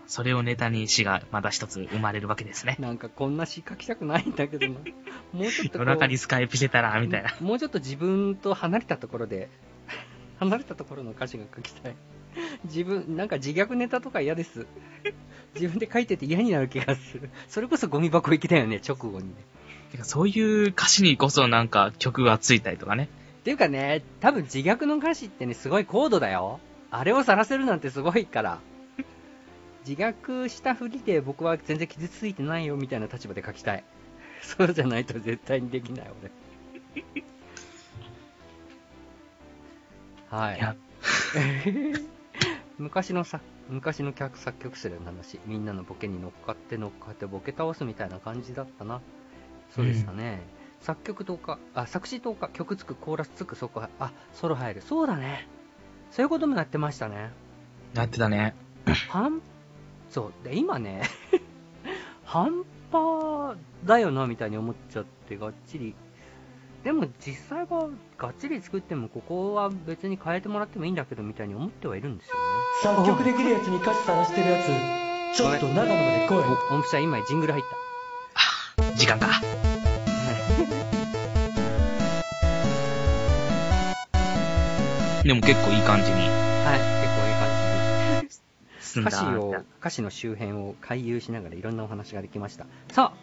[0.05, 2.75] それをネタに詩がまた一つ生まれるわけですね。
[2.79, 4.79] なんかこんな詩書きたくないんだけどな。
[5.31, 7.35] もうちょっと夜中にスカイプしてたら、みたいな。
[7.39, 9.49] もうちょっと自分と離れたところで、
[10.39, 11.95] 離れたところの歌詞が書きたい。
[12.65, 14.65] 自分、なんか自虐ネタとか嫌です。
[15.55, 17.29] 自分で書いてて嫌になる気がする。
[17.47, 19.33] それこそゴミ箱行きだよね、直後にね。
[19.91, 23.09] てかそういう歌詞にこそなんか曲がついたりとかね。
[23.41, 26.59] っていうかね、多分自虐の歌詞ってね、すごい高度だよ。
[26.89, 28.59] あれを晒せるなんてすごいから。
[29.87, 33.83] 自虐したふりで僕は全然傷ついてないよみたいな立場で書きたい。
[34.41, 36.31] そうじゃないと絶対にできない、俺。
[40.29, 40.75] はいいや。
[42.77, 49.01] 昔のさ、昔の客作曲者の話、みんなのボケに乗っかって乗っかってボケ倒すみたいな感じだったな。
[49.69, 50.41] そうでしたね。
[50.81, 54.81] 作曲とか、あ、作詞とか、曲つく、コーラスつく、そこは、あ、ソロ入る。
[54.81, 55.47] そうだね。
[56.11, 57.31] そういうこともやってましたね。
[57.93, 58.55] やってたね。
[59.09, 59.41] 半、
[60.09, 60.43] そう。
[60.43, 61.03] で、今ね、
[62.25, 65.95] 半端だよな、みたいに思っちゃって、がっちり。
[66.83, 72.52] でも実際はがっちり作っても、ここは別に変えてもらってもいいんだけど、みたいに思ってはいるんですよね。
[72.83, 74.67] 作曲できるやつに歌詞探してるやつ、
[75.37, 76.35] ちょっと長野まで来い。
[76.35, 77.65] お、音符ちゃん今ジングル入っ
[78.97, 79.27] 時間か。
[79.27, 79.39] た。
[85.23, 88.33] でも結構いい感じにはい、結構いい感じで。
[88.81, 89.11] 進んだ。
[89.11, 92.65] 歌詞を、歌詞の周辺を回遊しながらいろんなお話ができました。
[92.91, 93.17] さあ、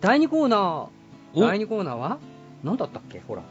[0.00, 0.88] 第2コーナー。
[1.34, 1.42] お？
[1.42, 2.16] 第2コーナーは？
[2.64, 3.20] 何だったっけ？
[3.28, 3.42] ほら。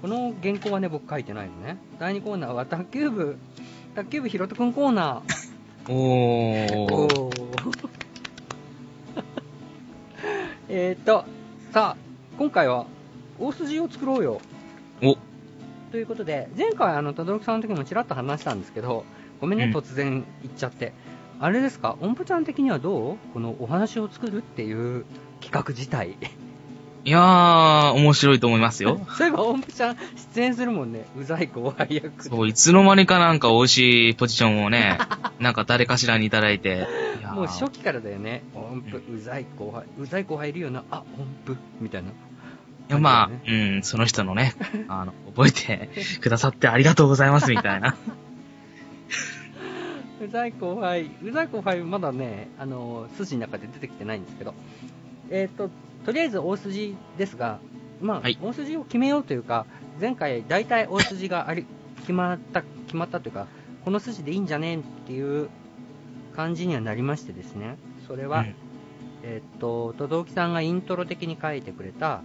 [0.00, 1.78] この原稿はね、僕書いてないのね。
[1.98, 3.36] 第2コーナーは卓球部、
[3.98, 5.92] 卓球部ひろとくんコーナー。
[5.92, 6.94] おー。
[6.94, 7.38] お ー
[10.68, 11.24] えーっと、
[11.72, 12.86] さあ、今回は
[13.40, 14.40] 大筋を作ろうよ。
[15.02, 15.16] お、
[15.90, 19.04] ということで、前回、あの、とどろくさんの時もちらっと話したんですけど、
[19.40, 20.92] ごめんね、うん突然言っちゃって。
[21.40, 23.16] あれですか、音符ちゃん的にはどう？
[23.34, 25.06] このお話を作るっていう
[25.40, 26.16] 企画自体。
[27.04, 29.00] いやー、面白いと思いますよ。
[29.16, 29.96] そういえば音符ちゃん
[30.34, 31.06] 出演するもんね。
[31.16, 32.30] うざい後輩役で。
[32.30, 34.98] そう、いつの間にかなんか美味しいポジションをね、
[35.40, 36.86] なんか誰かしらにいただいて。
[37.22, 38.42] いもう初期からだよね。
[38.54, 39.84] 音符、うざい後輩。
[39.98, 40.84] うざい後輩いるよな。
[40.90, 41.02] あ、
[41.46, 41.56] 音符。
[41.80, 42.08] みたいな。
[42.08, 42.12] い
[42.88, 44.54] や、まあ、うん、その人のね、
[44.88, 47.96] あの、覚えてくださってありがとうございます、みたいな。
[50.20, 54.54] うざい後輩、うざい後輩まだね、あの、筋の中で出てきてないんですけど、
[55.30, 55.70] えっ、と、
[56.08, 57.58] とりあえず大筋ですが、
[58.00, 58.38] まあ、はい。
[58.40, 59.66] 大筋を決めようというか、
[60.00, 61.66] 前回大体大筋があり、
[62.00, 63.46] 決まった、決まったというか、
[63.84, 65.50] この筋でいいんじゃねえっていう
[66.34, 68.54] 感じにはなりましてですね、それは、うん。
[69.22, 72.22] えっ、と、とどきさんがイントロ的に書いてくれた、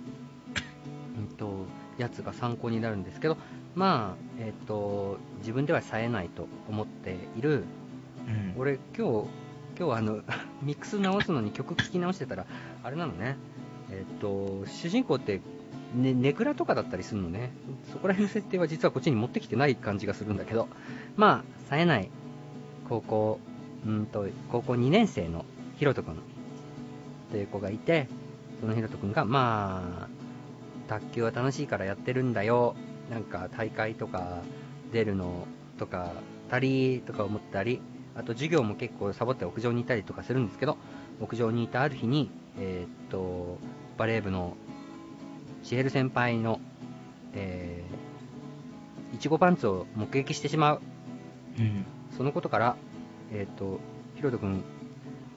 [1.20, 1.66] うんと、
[1.98, 3.36] やつが参考になるんですけど、
[3.76, 7.66] まあ、えっ、と、自分では冴えないと思っている、
[8.30, 8.62] うん。
[8.62, 9.28] 俺今日、
[9.78, 10.22] 今日あの、
[10.64, 12.46] ミックス直すのに曲聴き直してたら、
[12.82, 13.36] あれなのね、
[13.94, 15.42] えっと、主人公って、
[15.96, 17.52] ね、ネクラとかだったりするのね。
[17.92, 20.68] そこら辺の設定は実はこっちに持ってきてない感じがするんだけど、
[21.16, 22.10] まあ、冴えない
[22.90, 23.40] 高校、
[23.86, 25.46] うんと、高校2年生の
[25.78, 26.18] ヒロト君
[27.32, 28.08] という子がいて、
[28.60, 30.08] そのヒロト君が、まあ、
[30.88, 32.76] 卓球は楽しいからやってるんだよ。
[33.12, 34.42] なんか大会とか
[34.92, 36.12] 出るのとか、
[36.50, 37.82] たりとか思ったり、
[38.16, 40.78] あと授業も結構サボって屋上にいたりとかするんですけど、
[41.20, 42.30] 屋上にいたある日に、
[42.60, 43.58] えーっと、
[43.98, 44.56] バレー部の
[45.64, 46.60] シエル先輩の、
[47.34, 50.82] えー、いちごパンツを目撃してしまう。
[51.60, 51.86] うん。
[52.18, 52.76] そのことから、
[53.32, 53.80] えっ、と、
[54.16, 54.64] ヒロト君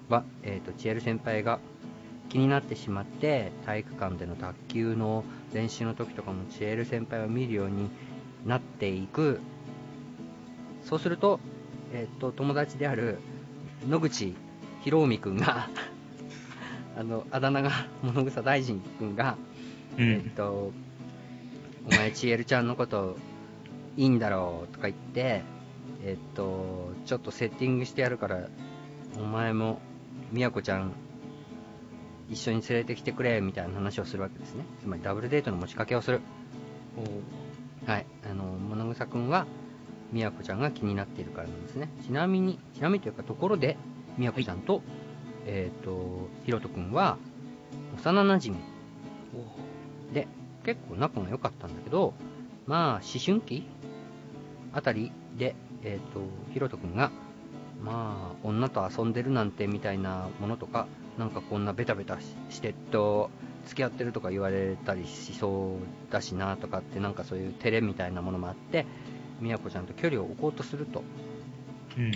[0.09, 1.61] は、えっ、と、チエル先輩が
[2.29, 7.88] 気になってしまって、体育館での卓球の練習の時とかもチエル先輩を見るように
[8.45, 9.40] なっていく。
[10.85, 11.40] そうすると、
[11.92, 13.19] えっ、と、友達である
[13.88, 14.35] 野口
[14.83, 15.69] 博臣君が、
[16.97, 17.71] あの、あだ名が
[18.03, 19.37] 物草大臣君が、
[19.99, 20.31] えっうん。
[20.31, 20.73] と、
[21.87, 23.17] お前、ちえるちゃんのこと、
[23.97, 25.43] いいんだろうとか言って、
[26.03, 28.49] えっと、ちょっとセッティングしてやるから、
[29.19, 29.81] お前も、
[30.33, 30.93] みやこちゃん、
[32.29, 34.65] 一緒に連れてきてくれ、みたいな話をするわけですね。
[34.81, 36.21] つまり、ダブルデートの持ちかけをする。
[37.87, 38.07] はい。
[38.29, 39.47] あの、物草くんは、
[40.13, 41.89] みやこちゃんが気になっているからなんですね。
[42.05, 43.77] ちなみに、ちなみにというか、ところで、
[44.19, 44.83] みやこちゃんと、
[45.47, 47.17] えっと、ひろとくんは、
[47.97, 48.57] 幼馴染
[50.13, 50.27] で、
[50.65, 52.15] 結構仲が良かったんだけど、
[52.67, 53.65] まあ、思春期
[54.73, 56.21] あたりで、えっ、と、
[56.53, 57.11] ひろとくんが、
[57.83, 60.87] まあ、女と遊んでるなんてみたいなものとか、
[61.19, 63.31] なんかこんなベタベタししてっと、
[63.67, 65.79] 付き合ってるとか言われたりしそ
[66.11, 68.87] うだしなとかって、なんかそういう照れみたいなものもあって、
[69.41, 71.03] みやこちゃんと距離を置こうとすると。
[71.97, 72.13] うん。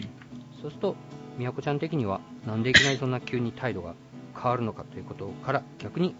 [0.61, 0.97] そうすると、
[1.39, 3.95] みやこちゃん的には、なんでいきなりそんな急に態度が
[4.35, 6.15] 変わるのかということから、逆に、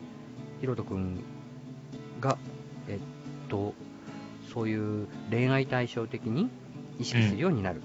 [0.61, 1.23] ひろとくん
[2.21, 2.39] が、
[2.89, 3.75] えっと、
[4.53, 6.49] そういう恋愛対象的に
[6.99, 7.83] 意識するようになる。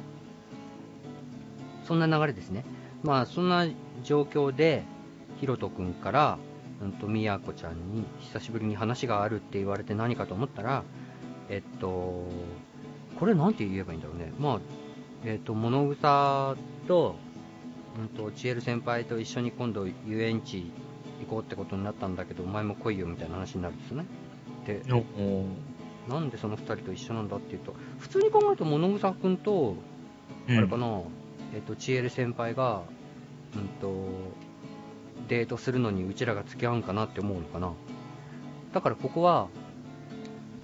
[1.86, 2.66] そんな流れですね。
[3.04, 3.68] まあ、そんな
[4.04, 4.84] 状況で、
[5.40, 6.38] ひろとくんから、
[6.82, 10.84] うんと、みやこちゃんに久しぶりに話があるって言われて何かと思ったら、
[11.50, 12.28] えっと、
[13.20, 14.34] これなんて言えばいいんだろうね。
[14.40, 14.60] まあ、
[15.26, 16.56] えっ、と、物草
[16.88, 17.16] と、
[18.00, 20.72] うんと、ちえる先輩と一緒に今度遊園地
[21.22, 24.06] 行こうってことになったんだけど、お前も来いよみたいな話になるんですね。
[24.68, 24.82] で、
[26.08, 29.76] なんでその二人と一緒なんだっていうと、普通に考えると物草くんと、
[30.48, 31.02] あうんれかな、
[31.56, 32.84] えっ、と、ちえる先輩が、
[33.56, 34.08] うんと、
[35.28, 37.72] デートするのにうちらが付き合うんかなって思うのかな。
[38.74, 39.48] だからここは、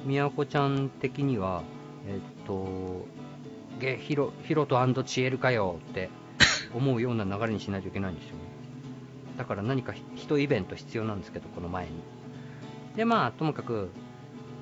[0.06, 1.64] みやこちゃん的には、
[2.08, 3.06] えっ、と、
[3.82, 6.10] ゲヒロヒロとチエルかよって
[6.74, 8.42] 思うような流れにしないといけないんですよね。
[9.38, 11.92] だから何か一イベント必要なんですけど、この前に。
[12.96, 13.90] で、まあ、ともかく、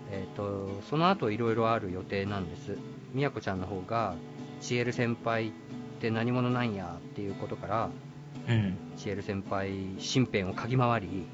[0.10, 2.78] えっ、と、その後いろいろある予定なんです。
[3.14, 4.16] みやこちゃんの方が、
[4.62, 5.52] チエル先輩っ
[6.00, 7.90] て何者なんやっていうことから、
[8.48, 8.78] うん。
[8.96, 11.26] チエル先輩身辺を嗅ぎ回り、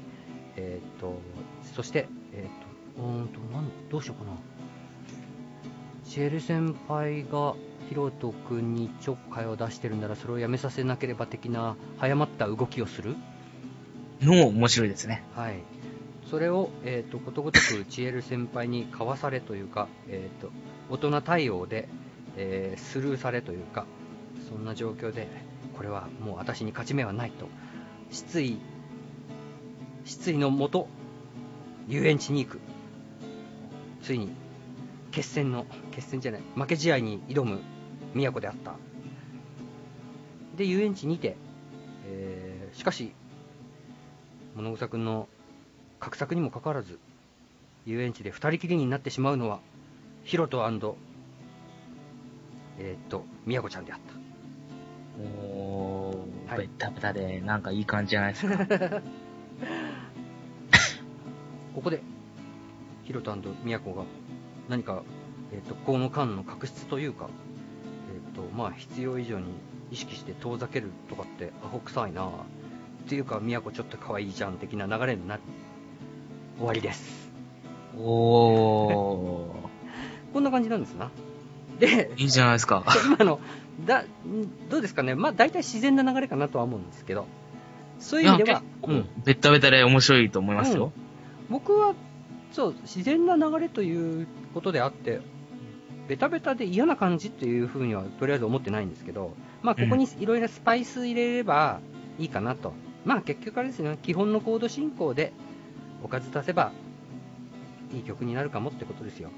[0.56, 1.20] えっ、と、
[1.74, 4.36] そして、えっ、と、うーんと、なん、どうしようかな。
[6.04, 7.54] チエル先輩が
[7.88, 13.16] ヒロト君にちょっかいを出してるならそれをやめさせなければ的な早まった動きをする？
[14.20, 15.22] のも面白いですね。
[15.34, 15.62] はい。
[16.30, 20.50] それを、えっ、と、ことごとくチエル先輩にかわされというか、えっ、と、
[20.90, 21.88] 大人対応で、
[22.36, 23.86] えースルーされというか、
[24.48, 25.28] そんな状況で、
[25.76, 27.46] これはもう私に勝ち目はないと、
[28.10, 28.58] 失意、
[30.04, 30.88] 失意のもと、
[31.86, 32.60] 遊園地に行く。
[34.02, 34.30] ついに、
[35.12, 37.60] 決戦の、決戦じゃない、負け試合に挑む
[38.24, 38.74] 都であった。
[40.56, 41.36] で、遊園地にて、
[42.06, 43.12] えーしかし、
[44.54, 45.28] 物草くんの
[45.98, 46.98] 画策にもかかわらず、
[47.86, 49.60] 遊園地で二人きりになってしまうのは、
[50.24, 50.66] ヒロト
[52.78, 54.14] えーっと、みやこちゃんであった。
[55.22, 58.66] おー、はいベッタベタで、なんかいい感じじゃないですか。
[61.74, 62.02] ここで、
[63.04, 64.04] ヒロトみやこが
[64.68, 65.02] 何か、
[65.52, 67.30] えーっと、この間の確執というか、
[68.36, 69.46] えーっと、まあ、必要以上に
[69.90, 72.30] 意識して遠ざけるとかってアホ臭いなっ
[73.08, 75.42] ていうか、みやこちょっと可愛いじゃん的な流れになる。
[76.58, 77.30] 終わりです。
[77.96, 79.54] お
[80.32, 81.10] こんな感じなんですな。
[81.78, 82.84] で、ー、いいじゃないですか。
[83.06, 83.40] 今の、
[83.86, 84.06] だ、ん
[84.68, 85.14] どうですかね。
[85.14, 87.26] まあ、大体自然な流れかなとは思うんですけど、
[87.98, 90.92] そういう意味では、ううんん、ベッタベタで面白いと思いますよ。
[91.48, 91.94] 僕は、
[92.52, 95.20] そう、自然な流れということであって、
[96.08, 101.80] ベタベタで嫌な感じっていうふうにはとりあえず思ってないんですけど、まあ、ここにいろいろスパイス入れれば
[102.18, 102.72] いいかなと。
[103.04, 105.32] まあ、結局あれですね、基本のコード進行で
[106.02, 106.72] おかず足せば
[107.92, 109.30] いい曲になるかもってことですよ。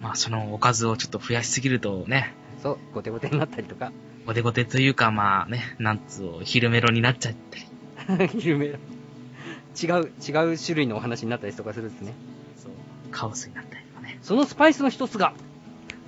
[0.00, 3.92] まあ、そのおかずをちょっと増やしすぎるとね、そう、ゴテゴテになったりとか、
[4.26, 7.34] ゴテゴテというか、まあね、なんつう、昼メロになっちゃっ
[8.08, 8.78] たり、有名な
[9.80, 12.12] 違う、違う種類のお話になったりとかするんですね。
[12.56, 12.72] そう、
[13.10, 14.18] カオスになったりとかね。
[14.22, 15.32] そのスパイスの一つが、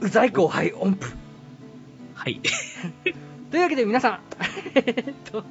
[0.03, 1.15] うざい後輩音符。
[2.15, 2.41] はい。
[3.53, 4.21] というわけで皆さん、
[4.75, 5.45] えっと、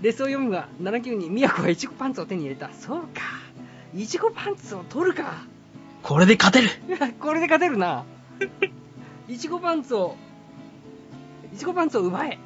[0.00, 2.70] レスを読むが79に宮子がイチゴパンツを手に入れた。
[2.72, 3.20] そうか。
[3.94, 5.44] イチゴパンツを取るか。
[6.02, 6.70] これで勝てる
[7.20, 8.04] これで勝てるな。
[9.28, 10.16] イチゴパンツを、
[11.54, 12.38] イチゴパンツを奪え。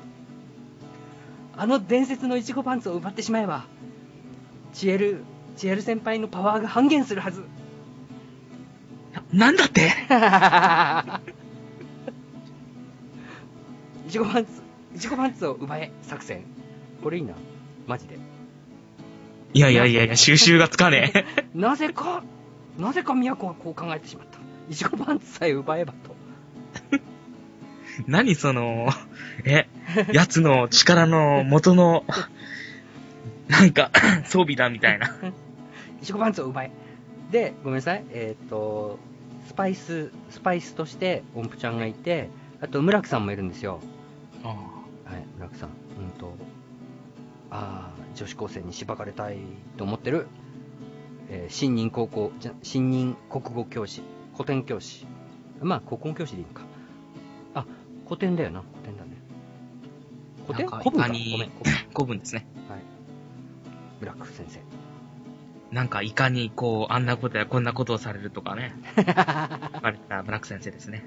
[1.57, 3.67] あの伝説のイチゴパンツを奪ってしまえば、
[4.73, 5.23] チエル、
[5.57, 7.45] チエル先輩のパワーが半減するはず。
[9.33, 9.91] なんだって？
[14.07, 14.51] いちごパンツ、
[14.95, 16.45] いちごパンツを奪え作戦。
[17.03, 17.35] これいいな。
[17.87, 18.19] マジで。
[19.55, 21.25] いやいやいやいや、収集がつかねえ。
[21.59, 22.23] なぜか、
[22.79, 24.39] なぜか都はこう考えてしまった。
[24.71, 26.15] いちごパンツさえ奪えばと。
[28.07, 28.89] 何その、
[29.45, 29.67] え、
[30.13, 32.05] 奴の力の元の、
[33.49, 33.91] なんか、
[34.25, 35.09] 装備だみたいな。
[36.03, 36.71] いちごパンツを奪え。
[37.31, 38.05] で、ごめんなさい。
[38.11, 38.99] えっ、と、
[39.47, 42.29] スパイス、スパイスとして音符ちゃんがいて、
[42.61, 43.81] あと村木さんもいるんですよ。
[44.43, 44.53] は
[45.17, 45.69] い、村木さん。
[45.69, 45.73] う
[46.07, 46.35] んと、
[47.51, 49.39] ああ、女子高生にしばかれたい
[49.77, 50.27] と思ってる、
[51.31, 54.03] えー新任高校、じゃ新任国語教師、
[54.35, 55.07] 古典教師、
[55.61, 56.63] まあ、国語教師でいいのか。
[57.55, 57.67] あ、
[58.05, 59.17] 古典だよな、古典だね。
[60.47, 60.69] 古典？
[60.69, 61.09] 古文か。
[61.09, 61.73] ごめん、古文。
[61.95, 62.47] 古文ですね。
[62.69, 62.81] はい。
[64.01, 64.61] ブラック先生。
[65.73, 68.75] なんかいかにこう、あんなことやこんなことをされるとかね。
[68.97, 71.05] 書かれたブラック先生ですね。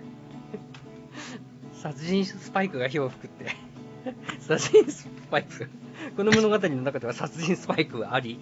[1.73, 3.55] 殺人スパイクが火を吹くって。
[4.41, 5.69] 殺人スパイク。
[6.15, 8.39] この物語の中では殺人スパイクはあり。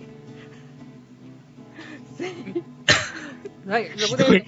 [3.67, 4.45] はい、そこで、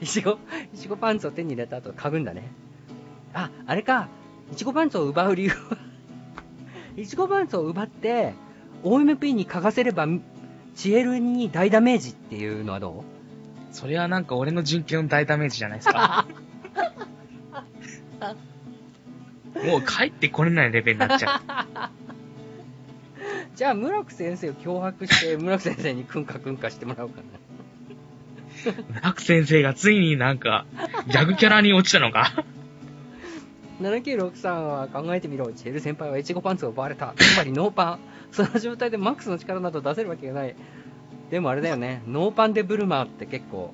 [0.00, 0.38] いちご、
[0.72, 2.48] いちごパンツを手に入れた後嗅ぐんだね。
[3.34, 4.08] あ、あれか。
[4.52, 5.56] いちごパンツを奪う理由は、
[6.96, 8.34] いちごパンツを奪って、
[8.84, 10.06] OMP に嗅がせれば、
[10.74, 13.04] チエルに大ダメージっていうのはど
[13.70, 13.74] う？
[13.74, 16.26] それはなんか俺の人権の大ダメージじゃないですか。
[19.64, 21.40] もう帰ってこれないレベルになっちゃう。
[23.56, 28.72] じゃあ、村木先生を脅迫して、村木先生にクンカクンカしてもらおうかな。
[28.72, 30.66] ブラック先生がついになんか、
[31.06, 32.44] ギャグキャラに落ちたのか。
[33.80, 35.52] 7963は考えてみろ。
[35.52, 37.14] チェル先輩はイチゴパンツを奪われた。
[37.18, 37.98] つまりノーパン。
[38.32, 40.56] その状態でマックスの力など出せるわけがない。
[41.30, 42.02] でもあれだよね。
[42.06, 43.72] ノーパンでブルマーって結構。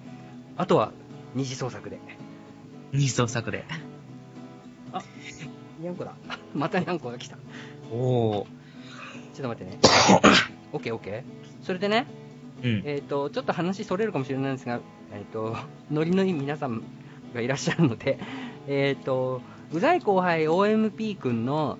[0.56, 0.92] あとは、
[1.34, 1.98] 二次創作で。
[2.92, 3.64] 二次創作で。
[5.78, 6.14] にゃんこだ。
[6.54, 7.36] またにゃんこが来た。
[7.36, 7.40] ち
[7.92, 8.46] おー。
[8.46, 8.46] ょ
[9.38, 9.78] っと待ってね。
[10.72, 11.64] オッケーオッケー。
[11.64, 12.06] それでね、
[12.62, 12.82] うん。
[12.84, 14.80] えっ、と、ちょっと話それるかもしれないんですが、
[15.12, 15.56] えっ、と、
[15.90, 16.82] ノリのいい皆さん
[17.34, 18.18] がいらっしゃるので、
[18.68, 19.40] えっ、と、
[19.72, 21.78] うざい後輩 OMP 君の、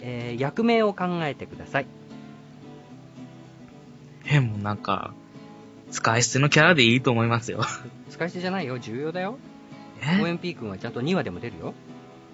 [0.00, 1.86] えー役名を考えてください。
[4.26, 5.14] え、もうなんか、
[5.90, 7.64] 使い捨てのキャラでいいと思いますよ。
[8.10, 9.38] 使い捨てじゃないよ、重要だよ。
[10.02, 11.74] え？OMP 君はちゃんと2話でも出るよ。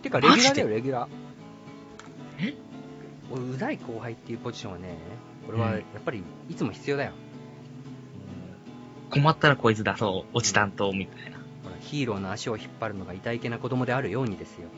[0.03, 1.09] てか、レギュラーだよ、レギュラー。
[2.49, 2.55] え？
[3.31, 4.97] 俺うざい後輩っていうポジションはね、
[5.47, 7.13] これはうんやっぱりいつも必要だよ。
[9.11, 10.37] 困ったらこいつ出そう。
[10.37, 11.32] 落ち担当みたいな。
[11.83, 14.69] ヒーローの足を引っ張るのが痛いけな子供であるようにですよ。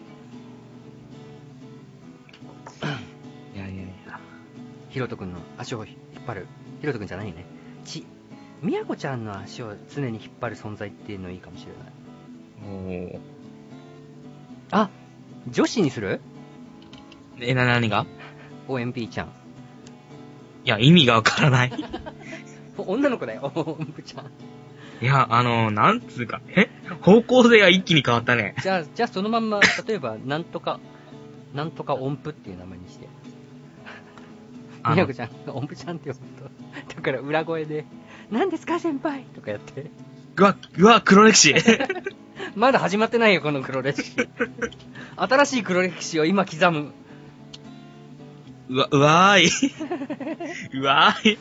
[3.54, 4.20] いやいやいや。
[4.90, 5.96] ヒロト君の足を引っ
[6.26, 6.46] 張る。
[6.80, 7.44] ヒロト君じゃないよね。
[7.84, 8.04] ち、
[8.62, 13.12] みやこちゃんの足を常に引っ張る存在っていうのいいかもしれない。
[13.14, 13.20] おー。
[14.70, 14.90] あ
[15.48, 16.20] 女子にする？
[17.40, 18.06] え、な、何が
[18.68, 19.26] ?OMP ちゃん。
[20.64, 21.72] いや、意味がわからない。
[22.78, 24.30] 女の子だよ、OMP ちゃん。
[25.04, 26.70] いや、あの、なんつうか、え？
[27.02, 28.54] 方向性が一気に変わったね。
[28.62, 30.80] じゃあ、じゃあそのまんま、例えば、なんとか、
[31.52, 33.06] なんとか音符っていう名前にして。
[34.88, 37.84] みやこちゃんが音符ちゃんって呼ぶと、だから裏声で、
[38.30, 39.90] 何ですか先輩とかやって。
[40.38, 41.54] うわ、うわ、黒歴史。
[42.56, 44.16] まだ始まってないよ、この黒歴史。
[45.16, 46.92] 新しい黒歴史を今刻む。
[48.70, 50.80] うわ、うわーい。
[50.80, 51.38] うわーい。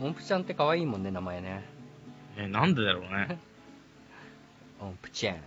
[0.00, 1.73] 音符ちゃんって可愛いもんね、名前ね。
[2.36, 3.38] え、なんでだろうね。
[4.80, 5.36] 音符ちゃん。
[5.36, 5.38] い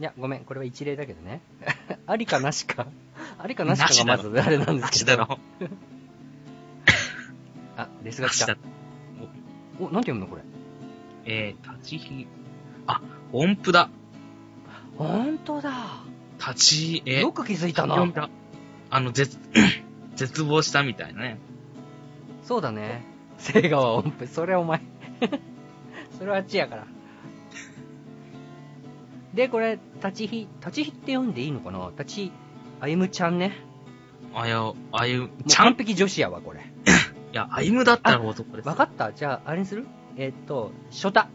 [0.00, 1.40] や、ごめん、これは一例だけどね。
[2.06, 2.86] ありかなしか。
[3.38, 5.38] ありかなしかがまずあれなんですけど。
[7.76, 8.56] あ、レスが来た。
[9.78, 10.42] お、なんて読むのこれ？
[11.24, 12.26] えー、立ちひ、
[12.86, 13.00] あ、
[13.32, 13.90] 音符だ。
[14.98, 16.02] ほんとだ。
[16.38, 18.04] 立ち、え、よく気づいたな。
[18.90, 19.38] あの、絶、
[20.16, 21.38] 絶望したみたいなね。
[22.42, 23.04] そうだね。
[23.38, 24.26] 聖川音符。
[24.26, 24.80] それお前。
[26.22, 26.86] それはあっちやから。
[29.34, 31.90] で、これ、立ちひ、立ちひって読んでいいのかな？
[31.98, 32.32] 立ち、
[32.80, 33.56] あゆむちゃんね。
[34.32, 36.60] あや、あゆ、ちゃん、い完璧女子やわ、これ。
[37.32, 38.68] や、あゆむだったら男です。
[38.68, 39.84] わかったじゃあ、あれにする？
[40.16, 41.26] えーっと、ショタ。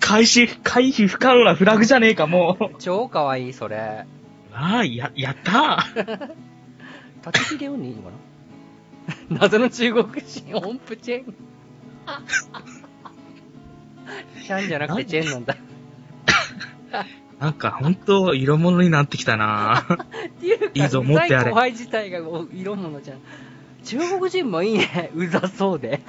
[0.00, 2.76] 開始、回避不可能なフラグじゃねえか、もう。
[2.78, 4.06] 超かわいい、それ。
[4.54, 6.30] ああ、や、やったー。
[7.26, 8.16] 立ちひで読んでいいのかな？
[9.40, 11.34] 謎の中国人音符チェン。
[14.46, 15.56] チャンじゃなくてチェンなんだ。
[17.40, 19.86] なんか、ほんと、色物になってきたなっ
[20.40, 23.18] ていうか、いいぞ持ってやれうざい後輩自体がお色物じゃん。
[23.84, 25.10] 中国人もいいね。
[25.14, 26.00] うざそうで。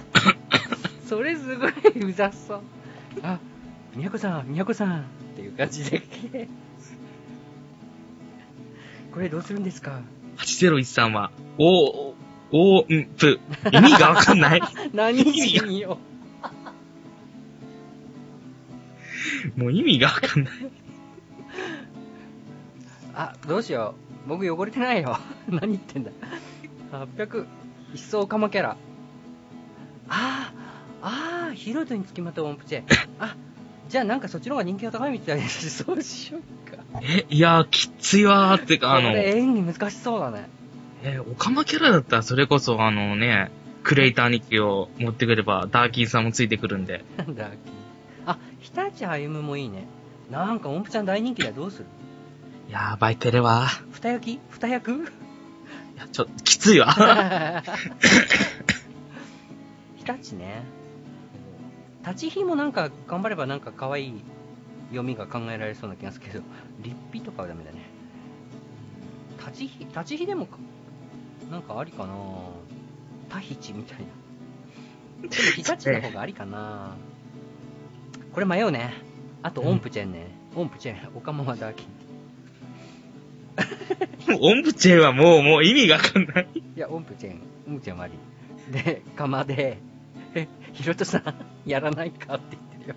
[1.07, 2.61] それすごいうざそう。
[3.23, 3.39] あ、
[3.95, 5.03] みやこさん、みやこさんっ
[5.35, 6.01] ていう感じで。
[9.11, 10.01] これどうするんですか
[10.37, 12.04] ？8013は、お、
[12.57, 12.85] お、ん、
[13.17, 13.41] ぷ。
[13.73, 14.61] 意味がわかんない。
[14.93, 15.97] 何人よ。
[19.57, 20.53] もう意味がわかんない。
[23.13, 23.95] あ、どうしよ
[24.25, 24.29] う。
[24.29, 25.19] 僕汚れてないよ。
[25.49, 26.11] 何言ってんだ。
[26.93, 27.45] 800、
[27.93, 28.77] 一層カマキャラ。
[30.07, 32.83] あー、あー、ヒロトにつきまとう音符チェ。
[33.19, 33.35] あ、
[33.89, 36.77] じゃあなんかそっちの方が人気が高いみたいでそうしようか。
[37.01, 40.54] え、いやー、きついわーってか、あの、これ演技難しそうだね。
[41.07, 43.51] え、オカマキャラだったらそれこそ、あのね、
[43.83, 47.05] クレイター日記を持ってくれば、ダーキンさんもついてくるんで。
[47.17, 47.51] なんだ、
[48.25, 49.85] あ、日立歩夢もいいね。
[50.31, 51.53] なんか、音符ちゃん大人気だよ。
[51.53, 51.85] どうする？
[52.71, 53.67] やばい、てれは。
[53.91, 54.41] 二焼き？
[54.49, 54.91] 二役？
[54.93, 54.95] い
[55.97, 56.87] や、ちょっと、きついわ。
[59.97, 60.63] 日立ね。
[62.07, 64.13] 立ち火もなんか頑張ればなんか可愛い
[64.89, 66.43] 読みが考えられそうな気がするけど、
[66.81, 67.77] 立火とかはダメだね。
[69.39, 70.57] 立ち火、立ち火でもか、
[71.51, 72.15] なんかありかな？
[73.29, 74.05] タヒチみたいな。
[75.21, 76.95] でも日立の方がありかな
[78.33, 78.93] これ迷うね。
[79.41, 80.27] あと音符チェンね。
[80.55, 81.87] 音符チェン、オカマはダーキン。
[84.39, 86.47] オンブチェンはもう、もう意味がわかんない。
[86.53, 88.13] いや、音符チェン、音符チェンはあり。
[88.71, 89.77] で、釜で、
[90.33, 92.95] え、ヒロトさん、やらないかって言ってるよ。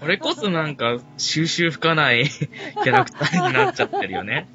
[0.00, 4.48] これこそなんか、収集吹かない キャラクターになっちゃってるよね。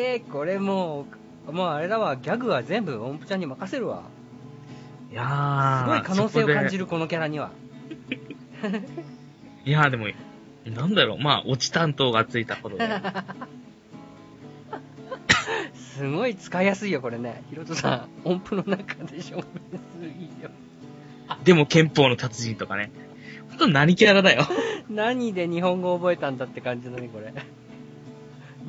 [0.00, 1.06] すっげえ、これも
[1.46, 4.04] う、もうあれだわ、ギャグは全部音符ちゃんに任せるわ。
[5.10, 5.84] いやー。
[5.84, 6.84] すごい可能性を感じる。
[6.84, 7.50] る、このキャラには。
[9.66, 10.06] いやーでも、
[10.64, 12.88] なんだろう、まあ、落ち担当がついたことで。
[15.74, 17.42] すごい使いやすいよ、これね。
[17.50, 19.36] ヒロトさん、音符の中で勝負す
[20.00, 20.50] るいいよ。
[21.44, 22.90] でも憲法の達人とかね。
[23.50, 24.46] ほんと何キャラだよ。
[24.88, 27.34] 何で日本語を覚えたんだって感じだね、これ。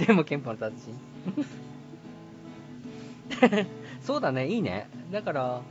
[0.06, 1.11] でも憲法の達人。
[4.02, 4.90] そうだね、いいね。
[5.12, 5.62] だから、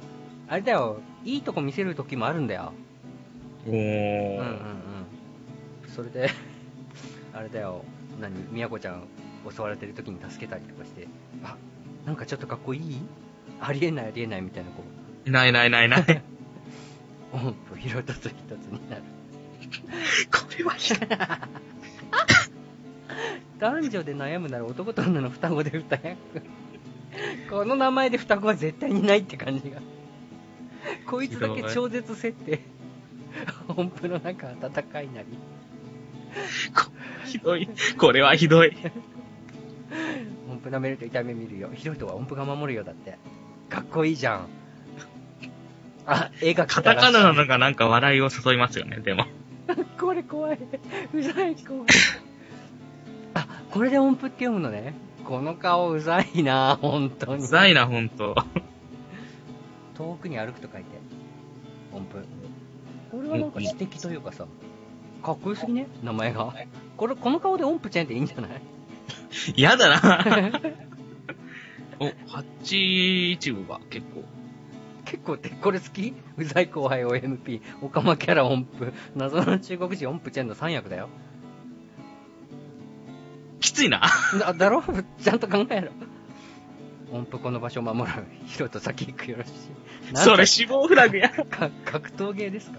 [0.49, 2.73] あれだよ、いいとこ見せる時もあるんだよ。
[3.67, 4.39] おうんうんー。
[4.41, 4.57] うん。
[5.95, 6.31] それで、
[7.35, 7.85] あれだよ、
[8.21, 9.03] 何、みやこちゃん
[9.55, 11.07] 襲われてる時に助けたりとかして、
[11.45, 11.57] あ、
[12.07, 13.01] なんかちょっとかっこいい？
[13.61, 14.83] ありえないありえないみたいな、こ
[15.27, 16.03] う、ないないないない。
[17.33, 18.33] 音符拾ったと一つ
[18.67, 19.03] になる。
[20.33, 21.09] これはひどい。
[23.61, 26.17] 男女で悩むなら男と女の双子で二役。
[27.51, 29.81] この名前で双子は絶対にないって感じが。
[31.07, 32.61] こいつだけ超絶設定。
[33.69, 35.29] 音符の中戦いなり。
[36.75, 36.91] こ
[37.27, 37.69] ひどい。
[37.99, 38.77] これはひどい。
[40.49, 41.71] 音符舐めると痛み見るよ。
[41.75, 43.19] ひどい人は音符が守るよだって。
[43.69, 44.49] かっこいいじゃん。
[46.07, 49.27] あ、絵がカタカナなのがなんか笑いを誘いますよね、でも。
[49.99, 50.59] これ怖い。
[51.13, 51.87] うざい、怖い。
[53.35, 54.95] あ、これで音符って読むのね。
[55.25, 57.45] この顔うざいな、本当に。
[57.45, 58.35] うざいな、ほんと。
[59.97, 60.89] 遠くに歩くと書いて。
[61.93, 62.25] 音符。
[63.11, 64.47] これはなんか詩的というかさ、
[65.23, 66.55] かっこよすぎね名前が。
[66.97, 68.51] これ、この顔で音符ちゃんっていいんじゃない？
[69.57, 70.25] 嫌だな。
[72.01, 74.25] お、815が結構。
[75.05, 76.15] 結構って、これ好き？
[76.37, 81.09] うざい後輩 OMP、オカマキャラ音符、謎の中国人音符チェンの3役だよ。
[83.61, 84.03] きついな。
[84.39, 84.83] だ、だろ？
[85.23, 85.93] ちゃんと考えろ。
[87.13, 88.25] 音符この場所を守る。
[88.47, 89.53] ヒロと先行くよろしい。
[90.15, 91.31] それ死亡フラグや。
[91.85, 92.79] 格闘芸ですか？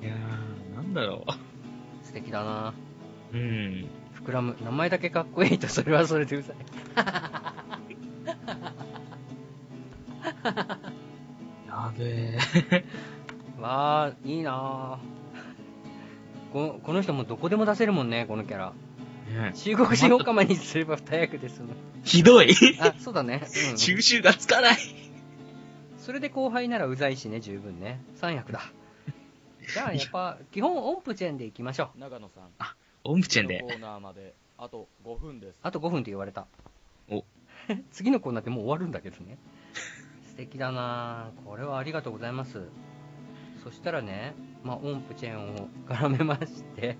[0.00, 1.24] やー、なんだろ
[2.02, 2.74] 素敵だな
[3.32, 3.36] う。
[3.36, 3.88] うん。
[4.24, 4.56] 膨らむ。
[4.62, 6.56] 名前だけかっこいいと、それはそれでうざい。
[11.66, 12.38] やべえ。
[13.60, 14.98] わあ、いいな
[16.52, 18.72] ここの人もどこでも出せるもんね、このキャラ。
[19.28, 21.68] ね中国人オカマにすれば二役ですもん。
[22.04, 22.54] ひどい。
[22.80, 23.42] あ、そうだね。
[23.70, 24.76] うん、収集がつかない。
[25.98, 28.00] それで後輩ならうざいしね、十分ね。
[28.16, 28.60] 三役だ。
[29.72, 32.00] じゃあ、やっぱ、基本音符チェーンでいきましょう。
[32.00, 32.50] 長野さん、
[33.04, 35.58] 音符チェンでコーナーまであと5分です。
[35.62, 36.46] あと5分って言われた。
[37.08, 37.24] お、
[37.90, 39.38] 次のコーナーってもう終わるんだけどね。
[40.28, 42.68] 素敵だなぁこれはありがとうございます。
[43.62, 44.34] そしたらね、
[44.64, 46.96] まあ、音符チェーンを絡めまして、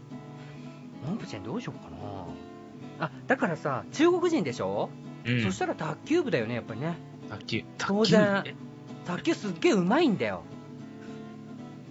[1.08, 4.90] 音符チェーンどうしようかなあ、だからさ、中国人でしょ、
[5.24, 5.42] うん。
[5.42, 6.96] そしたら卓球部だよね、やっぱりね。
[7.30, 7.64] 卓球。
[7.78, 8.44] 当然
[9.06, 10.42] 卓球すっげえうまいんだよ。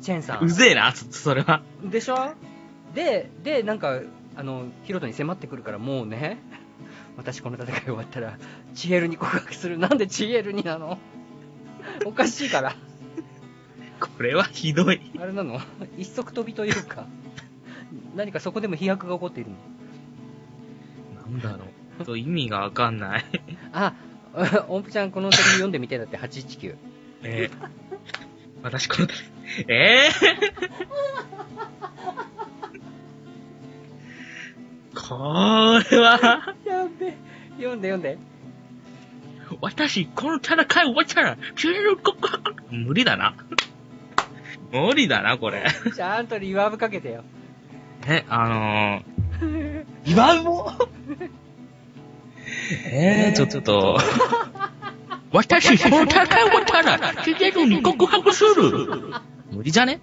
[0.01, 0.43] チェーンさん。
[0.43, 1.61] うぜえな、そそれは。
[1.83, 2.33] でしょ？
[2.95, 3.99] で、で、なんか、
[4.35, 6.39] あの、ヒロトに迫ってくるから、もうね、
[7.17, 8.37] 私この戦い終わったら、
[8.73, 9.77] チエルに告白する。
[9.77, 10.97] なんでチエルになの？
[12.05, 12.75] おかしいから。
[14.01, 14.99] これはひどい。
[15.19, 15.59] あれなの？
[15.97, 17.05] 一足飛びというか、
[18.15, 21.31] 何かそこでも飛躍が起こっているの？
[21.31, 21.65] なんだろ
[21.99, 22.05] う。
[22.05, 23.25] と意味がわかんない。
[23.73, 23.93] あ、
[24.69, 26.75] 音符ちゃんこのセリフ読んでみてだって819。
[27.23, 27.69] えー、
[28.63, 29.07] 私この、
[29.67, 30.69] えー、
[34.95, 37.13] これは、やべ
[37.57, 38.17] 読んで読んで。
[39.59, 43.35] 私、この戦い終わったら、急に告白無理だな。
[44.71, 45.65] 無理だな、これ。
[45.95, 47.23] ちゃんとリバーブかけてよ。
[48.07, 50.71] え、あのー、 今も？
[52.91, 53.97] えー、ちょ、ちょっと。
[55.33, 59.13] 私、そい終わったら、シゲルに告白する。
[59.51, 60.01] 無理じゃね？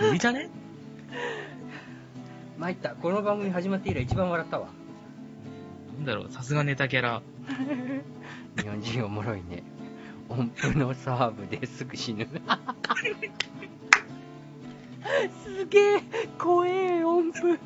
[0.00, 0.48] 無理じゃね？
[2.58, 2.90] 参った。
[2.90, 4.68] この番組始まって以来一番笑ったわ。
[5.98, 7.20] なんだろう、さすがネタキャラ。
[8.56, 9.62] 日本人おもろいね。
[10.32, 12.26] 音符のサーブですぐ死ぬ。
[15.44, 16.02] すげえ、
[16.38, 17.58] 怖え音符。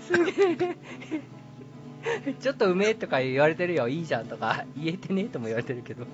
[0.00, 0.76] すげえ。
[2.40, 6.06] ちょっとうめえとか言われてるよ、いいじゃんとか、言えてねえとも言われてるけど。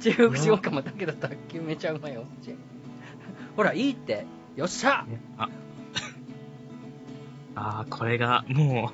[0.00, 2.24] 中国人オカマだけど卓球めちゃうまいよ。
[3.56, 4.26] ほら、いいって。
[4.56, 5.06] よっしゃ
[5.38, 5.48] あ。
[7.80, 8.92] あー、これが、も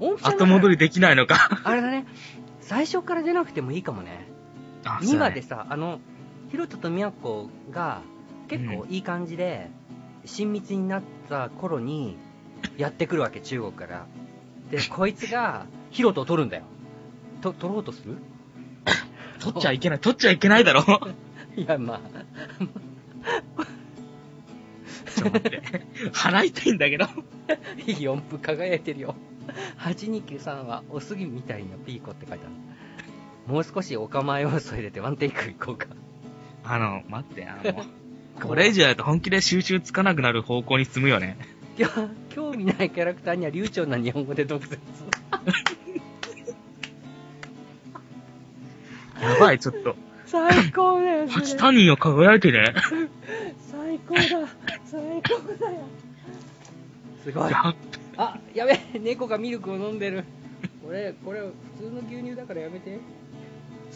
[0.00, 1.48] う、後戻りできないのか。
[1.64, 2.06] あれだね、
[2.60, 4.33] 最初から出なくてもいいかもね。
[4.84, 6.00] あ2話でさ、あの、
[6.50, 8.02] ヒロトとミヤコが
[8.48, 9.70] 結構いい感じで、
[10.24, 12.16] 親密になった頃に
[12.76, 14.06] やってくるわけ、中国から。
[14.70, 16.64] で、 こいつがヒロトを取るんだよ。
[17.40, 18.16] と、取ろうとする？
[19.40, 20.82] 取っちゃいけない、取っちゃいけないだろ。
[21.56, 22.00] いや、まあ、
[25.14, 25.62] ちょっと待って。
[26.12, 27.06] 払いたいんだけど。
[27.86, 29.14] いい音符輝いてるよ。
[29.78, 32.54] 8293はおすぎみたいなピーコって書いてある。
[33.46, 35.86] もう少しお構い要素入れてワンテイクいこうか。
[36.64, 37.84] あの、待って、あの、
[38.40, 41.36] これ以上やると本気で収集つかなくなる方向に進むよね。
[41.76, 41.88] いや、
[42.30, 44.78] 興味ないキャラクターには流暢な日本語で毒舌。
[49.20, 49.96] やばい、ちょっと。
[50.26, 52.74] 最高だよ、それ八他人を輝いてね。
[53.70, 54.22] 最高だ、
[54.84, 55.78] 最高だよ。
[57.22, 57.50] すごい。
[57.50, 57.74] や
[58.16, 60.24] あ、やべえ、猫がミルクを飲んでる。
[60.84, 62.98] これ、これ、普通の牛乳だからやめて。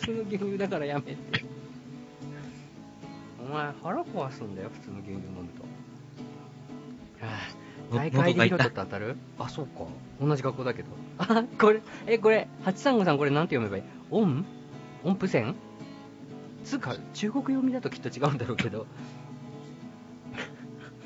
[0.01, 1.17] 普通の牛乳だからやめて。
[3.41, 5.25] お前、腹壊すんだよ、普通の牛乳飲む
[5.59, 5.63] と。
[7.25, 9.17] はあ大会でヒロトって当たる？
[9.39, 9.85] あ、そうか。
[10.21, 10.89] 同じ学校だけど。
[11.19, 13.83] あ、これ、え、これ、835さんこれなんて読めばいい？
[14.11, 14.45] 音？
[15.05, 15.55] 音符線？
[16.65, 18.87] つうか、中国読みだときっと違うんだろうけど。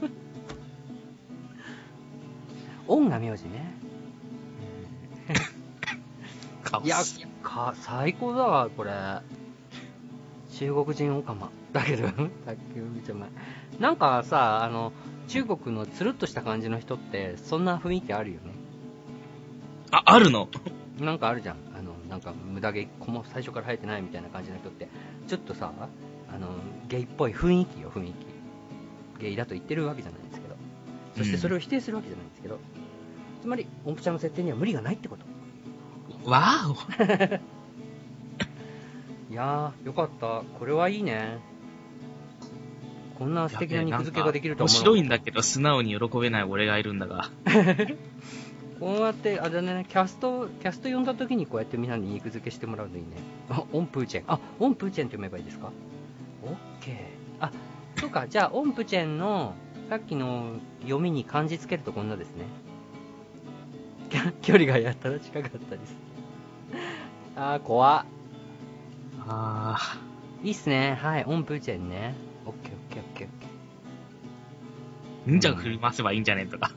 [2.89, 3.71] 音が名字ね。
[6.85, 6.97] いや、
[7.43, 8.91] か、最高だわ、これ。
[10.53, 11.51] 中国人オカマ。
[11.73, 12.25] だけど、卓
[12.75, 13.31] 球めちゃうまい。
[13.81, 14.93] なんかさ、あの、
[15.29, 18.53] 中国のつるっとした感じの人って、そんな雰囲気あるよね？
[19.91, 20.49] あ、あるの？
[20.99, 21.57] なんかあるじゃん。
[21.75, 24.89] あの、なんか無駄毛、こも最初から生えてないみたいな感じの人って、
[25.29, 25.73] ちょっとさ、
[26.29, 26.49] あの、
[26.89, 29.23] ゲイっぽい雰囲気よ、雰囲気。
[29.23, 30.57] ゲイだと言ってるわけじゃないんですけど。
[31.17, 32.59] そしてそれを否定するわけじゃないんですけど。
[33.41, 35.25] つまり、音符ちゃんの設定には無理がないってこと。
[36.25, 36.75] わーお。
[39.33, 40.43] いやー、よかった。
[40.59, 41.39] これはいいね。
[43.19, 44.83] こんな素敵な肉付けができると面思う。
[44.83, 47.31] 白いんだけど、素直に喜べない俺がいるんだが。
[48.81, 53.11] こうやって、あれだね、キャスト、キャスト呼んだ時にこうやってみんなに肉付けしてもらうといいね。
[53.49, 54.25] あ、オンプーチェン。
[54.27, 55.71] あ、オンプーチェンって読めばいいですか？
[56.45, 56.95] オッケー。
[57.39, 57.53] あ、
[57.97, 59.55] そうか、じゃあ、オンプチェンの、
[59.89, 62.45] さっきの読みに漢字つけるとこんなですね。
[64.43, 65.97] 距離がやったら近かったです。
[67.37, 68.05] あー、怖っ。
[69.27, 69.99] あ
[70.43, 70.99] いいっすね。
[71.01, 72.15] はい、オンプーチェンね。
[72.45, 73.27] オッケーオッケーオッケー。
[73.27, 73.49] オッケー。
[75.29, 76.25] ー、忍者が振り回せばいいん。
[76.25, 76.73] じゃねえとか。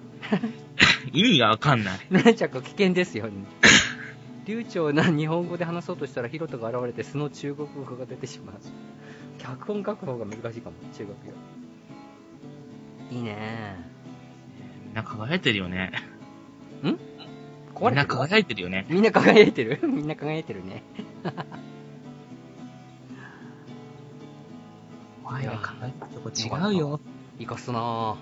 [1.11, 1.83] 意味がわかん。
[1.83, 1.99] ない。
[2.09, 2.35] なん。
[2.35, 3.29] ちゃか危険ですよ。
[4.45, 8.55] 流暢な日本語で話そうとしたらヒロトが現れて素の中国語が出てしまう。
[9.39, 11.15] 脚本書く方が難しいかも、中国語。
[13.11, 13.75] いいね
[14.85, 14.93] みん。
[14.93, 15.91] な輝いてるよね。
[16.83, 16.99] ん
[17.81, 18.85] みんな輝いてるよね。
[18.89, 19.79] みんな輝いてる？
[19.87, 20.83] みんな輝いてるね。
[25.25, 26.99] お 前が輝くとこ違うよ。
[27.39, 28.15] いかすなぁ。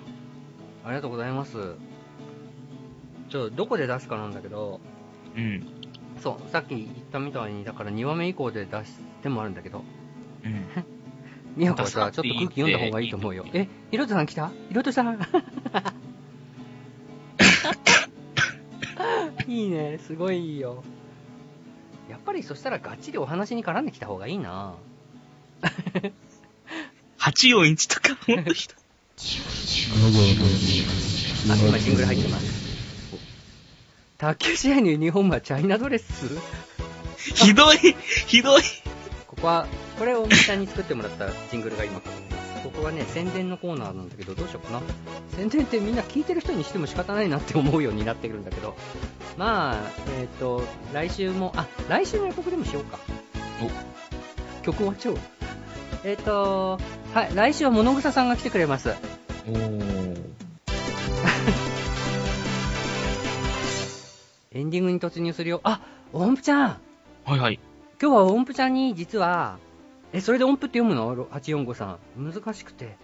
[0.84, 1.76] ありがとうございます。
[3.28, 4.80] ちょ、どこで出すかなんだけど、
[5.36, 5.66] うん。
[6.20, 9.84] そう、さっき言ったみたいに、だから2話目以降で出してもあるんだけど、
[10.44, 10.64] うん。
[11.56, 13.46] みやこはさ、ちょっと空気読んだ方がいいと思うよ。
[13.52, 14.50] え、ひろとさん来た？
[14.68, 15.18] ひろとさん
[19.54, 20.82] いいね、すごいいいよ。
[22.10, 24.74] やっぱりそしたらがっちりお話に絡んできた方がいいな
[27.18, 28.76] 8インチとか、ほんとひどい。
[31.50, 32.64] あ、今ジングル入ってます。
[34.18, 36.38] 卓球試合のユニフォームはチャイナドレス？
[37.16, 37.78] ひどい
[38.26, 38.62] ひどい
[39.26, 39.66] ここは、
[39.98, 42.33] これをみちゃんに作ってもらったジングルが今かかってます。
[42.64, 44.80] ここはね、宣伝のコーナーなんだけど、どうしようかな。
[45.36, 48.74] 宣伝ってみんな聞いてる人にしても仕方ないなって思うようになってくるんだけど。
[49.36, 49.76] まあ、
[50.18, 50.62] えっ、と、
[50.94, 52.98] 来週も、あ、来週の予告でもしようか。
[54.62, 55.20] 曲終わっちゃうわ
[56.04, 56.80] えっ、と、
[57.12, 58.94] はい、来週は物草さんが来てくれます。
[59.46, 60.24] おー。
[64.52, 65.60] エンディングに突入するよ。
[65.64, 65.82] あ、
[66.14, 66.78] 音符ちゃん
[67.24, 67.60] はいはい。
[68.00, 69.58] 今日は音符ちゃんに実は、
[70.14, 72.32] え、それで音符って読むの ?845 さん。
[72.32, 72.96] 難しくて。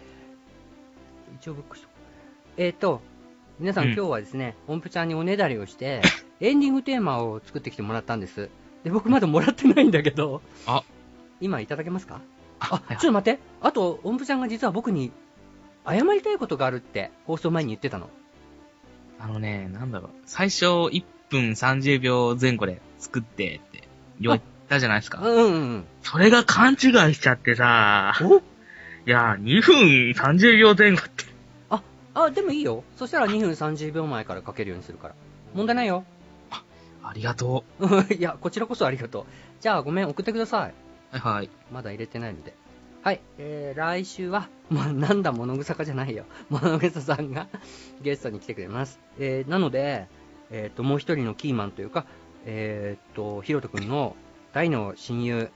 [1.41, 1.89] 一応ブックしと。
[2.57, 3.01] えっ、と、
[3.59, 6.03] 皆さん、うん今日はですね、音符ちゃんにおねだりをして、
[6.39, 8.49] エンディングテーマを作ってきてもらったんです。
[8.85, 10.85] で、僕まだもらってないんだけど、あ、
[11.41, 12.21] 今いただけますか？
[12.61, 13.41] あ、ちょっと待って。
[13.61, 15.11] あと、音符ちゃんが実は僕に
[15.85, 18.09] 謝りたいことがあるって、放送前に言ってたの。
[19.19, 20.11] あのね、なんだろう。
[20.27, 23.89] 最初1分30秒前後で作ってって
[24.21, 24.39] 言わ
[24.71, 25.21] れたじゃないですか。
[25.21, 25.85] うんうんうん。
[26.03, 28.39] それが勘違いしちゃってさ、お？
[28.39, 28.41] い
[29.07, 29.77] や、2分
[30.13, 31.25] 30秒前後って。
[31.69, 31.83] あ、
[32.15, 32.85] あ、でもいいよ。
[32.97, 35.15] そしたら2分30秒前から書けるようにするから。
[35.55, 36.05] 問題ないよ。
[37.03, 37.65] ありがと
[38.17, 39.25] いや、こちらこそありがとう。
[39.61, 40.75] じゃあ、ごめん、送ってください。
[41.13, 41.19] う。
[41.19, 41.51] はいはい。
[41.73, 42.55] まだ入れてないので。
[43.03, 46.27] はい、えー、来週は、まあ、なんだ、物草かじゃないよ。
[46.51, 47.49] 物草さんが
[48.03, 49.01] ゲストに来てくれます。
[49.19, 50.07] えー、なので、
[50.51, 52.05] えっ、と、もう一人のキーマンというか、
[52.45, 54.15] えっ、と、ひろとくんの
[54.53, 55.51] 大の親友、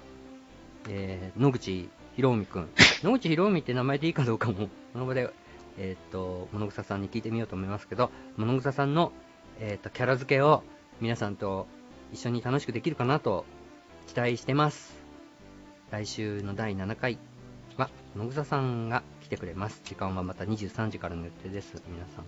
[0.89, 2.69] えー、野口ひろみくん。
[3.03, 5.29] 野口ひろみって名前でいいかどうかも、この場で、
[5.79, 9.13] えっ、と、物草さんに聞いてみようと思いますけど、物草さんの、
[9.59, 10.63] えっ、と、キャラ付けを
[11.01, 11.67] 皆さんと
[12.13, 13.45] 一緒に楽しくできるかなと
[14.07, 15.03] 期待してます。
[15.91, 17.19] 来週の第7回
[17.77, 19.81] は、野草さんが来てくれます。
[19.85, 21.83] 時間はまた23時からの予定です。
[21.89, 22.25] 皆さん、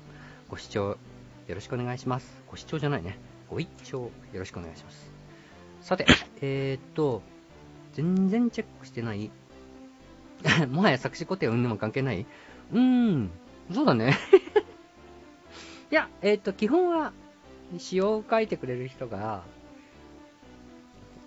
[0.49, 0.99] ご視聴
[1.47, 2.43] よろしくお願いします。
[2.49, 3.19] ご視聴じゃないね。
[3.49, 5.16] ご一聴よろしくお願いします。
[5.87, 6.05] さて、
[6.41, 7.23] えーっと、
[7.93, 9.31] 全然チェックしてない
[10.69, 12.27] もはや作詞固定はうんでも関係ない？
[12.73, 13.31] うーん、
[13.73, 14.19] そうだね。
[15.93, 17.13] いや、えーっと、基本は、
[17.79, 19.45] 詩を書いてくれる人が、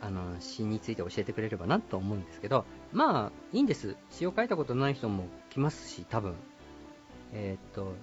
[0.02, 3.96] あの、詩について教えてくれればなと思うんですけど、まあ、いいんです。
[4.10, 6.36] 詩を書いたことない人も来ますし、多分。
[7.32, 7.94] えーっと、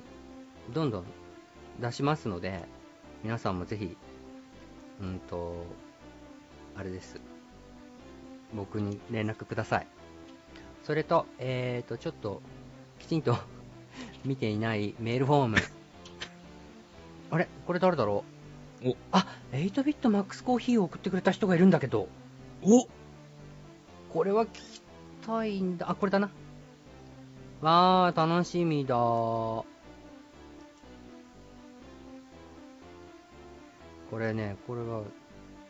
[0.72, 1.04] どんどん
[1.82, 2.64] 出しますので、
[3.22, 3.94] 皆さんもぜひ、
[5.02, 5.66] うんと、
[6.77, 7.20] あれです。
[8.55, 9.87] 僕に連絡ください。
[10.85, 12.43] それと、えーっと、ちょっと、
[12.99, 13.37] きちんと
[14.24, 15.57] 見ていないメールフォーム。
[17.31, 17.49] あれ？
[17.66, 18.24] これ誰だろ
[18.85, 18.91] う？
[18.91, 22.09] おあ、8ビットマックスコーヒーを送ってくれた人がいるんだけど。
[22.62, 22.87] お
[24.12, 24.83] これは聞き
[25.27, 25.91] たいんだ。
[25.91, 26.31] あ、これだな。
[27.61, 28.95] わー、楽しみだ。
[28.97, 29.66] こ
[34.18, 35.03] れね、これは、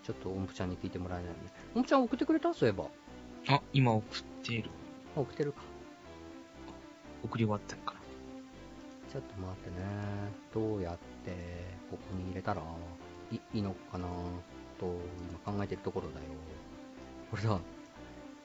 [0.07, 1.39] ちょっと音符ちゃんに聞いてもらえないね。
[1.75, 2.55] 音符ちゃん送ってくれた？
[2.55, 2.85] そういえば。
[3.49, 4.71] あ、今送っている。
[5.17, 5.63] あ送ってるか。
[7.25, 8.01] 送り終わったのかな。
[9.13, 9.77] ちょっと待ってね。
[10.55, 11.33] どうやって、
[11.91, 12.63] ここに入れたら
[13.33, 14.07] いいいのかな？
[14.79, 14.97] と、
[15.45, 16.27] 今考えてるところだよ。
[17.33, 17.59] これだ。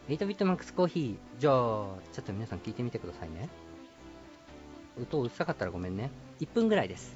[0.09, 1.39] 8ビットマックスコーヒー。
[1.39, 3.49] じゃあ、ちょっと皆さん聞いてみてくださいね。
[4.99, 6.09] 音うるさかったらごめんね。
[6.39, 7.15] 1分ぐらいです。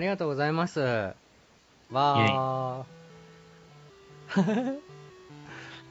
[0.00, 0.80] ありがとうございます。
[1.90, 4.78] わー。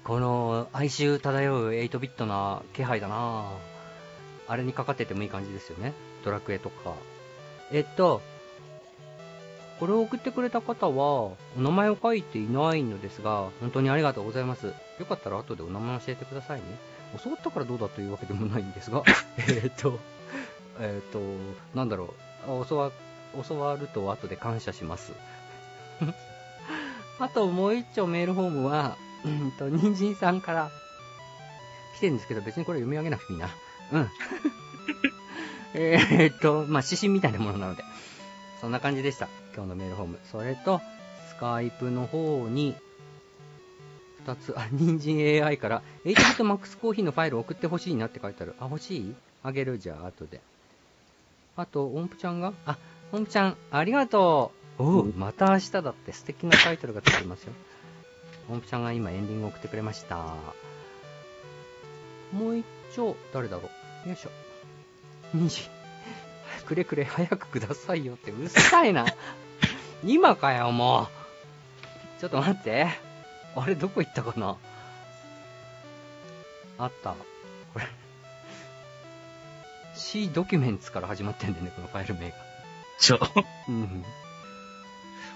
[0.04, 3.52] この哀愁漂う8ビットな気配だな
[4.48, 5.94] あれにかかっててもいい感じですよね。
[6.26, 6.96] ドラクエとか。
[7.72, 8.24] えっと、
[9.80, 14.74] これを送ってくれた方は、お名前を書いていないのですが、本当にありがとうございます。
[14.98, 16.66] よかったら後でお名前教えてくださいね。
[17.24, 19.04] 教わったからどうだというわけでもないんですが、
[19.38, 20.00] えっと、
[20.80, 21.20] えっと、
[21.76, 22.16] なんだろ
[22.48, 22.62] う。
[22.64, 22.92] あ教わ、
[23.48, 25.14] 教わると後で感謝します。
[27.20, 30.72] あともう一丁メールフォームは、うんと、人参さんから
[31.98, 33.50] 来てるんですけど、別にこれ読み上げなくていいな。
[33.92, 34.10] うん。
[35.76, 37.84] えーっと、まあ、指針みたいなものなので。
[38.62, 39.28] そんな感じでした。
[39.54, 40.20] 今日のメールフォーム。
[40.32, 40.82] それと、
[41.30, 42.76] スカイプの方に、
[44.26, 48.56] 二つ、あ、人参 AI から、8ビットマックスコーヒーのファイル送ってほしいなって書いてある。
[48.60, 49.16] あ、欲しい？
[49.44, 49.78] あげる？
[49.80, 50.42] じゃあ、後で。
[51.56, 52.54] あと、音符ちゃんが？
[52.66, 52.78] あ、
[53.12, 54.84] 音符ちゃん、ありがとう。
[54.84, 57.54] おう、また明日だって素敵なタイトルがついてますよ。
[58.50, 60.36] 音符ちゃんが今エンディング送ってくれました。
[62.32, 63.70] もう一丁、誰だろ
[64.06, 64.30] うよいしょ。
[65.34, 65.70] 虹。
[66.66, 69.06] くれくれ、早くくださいよって、うるさいな。
[70.04, 71.08] 今かよ、も
[72.18, 72.22] う。
[72.22, 72.88] ちょっと待って。
[73.56, 74.56] あれ、どこ行ったかな
[76.78, 77.16] あった。
[77.74, 77.88] これ。
[79.96, 82.49] C ドキュメンツから始まってんだよね、このファイル名が。
[83.00, 83.20] ちょ、
[83.68, 84.04] うん。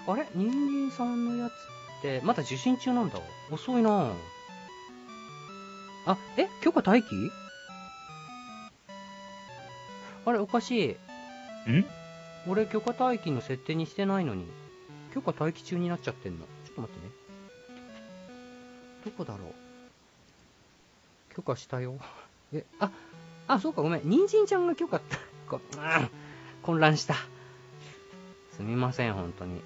[0.06, 0.26] あれ？
[0.34, 1.54] 人間さんのやつっ
[2.02, 3.18] て、まだ受信中なんだ。
[3.50, 4.14] 遅いなぁ
[6.06, 6.48] あ、え？
[6.62, 7.08] 許可待機？
[10.26, 10.96] あれ、おかし
[11.66, 11.70] い。
[11.70, 11.84] ん？
[12.46, 14.46] 俺、許可待機の設定にしてないのに、
[15.14, 16.44] 許可待機中になっちゃってんの。
[16.66, 17.12] ちょっと待ってね。
[19.06, 21.94] どこだろう許可したよ。
[22.52, 22.90] え、あ、
[23.48, 24.02] あ、そうか、ごめん。
[24.04, 25.00] 人参ちゃんが許可、
[25.48, 26.10] こうん
[26.62, 27.14] 混乱した。
[28.56, 29.60] すみません、本当に。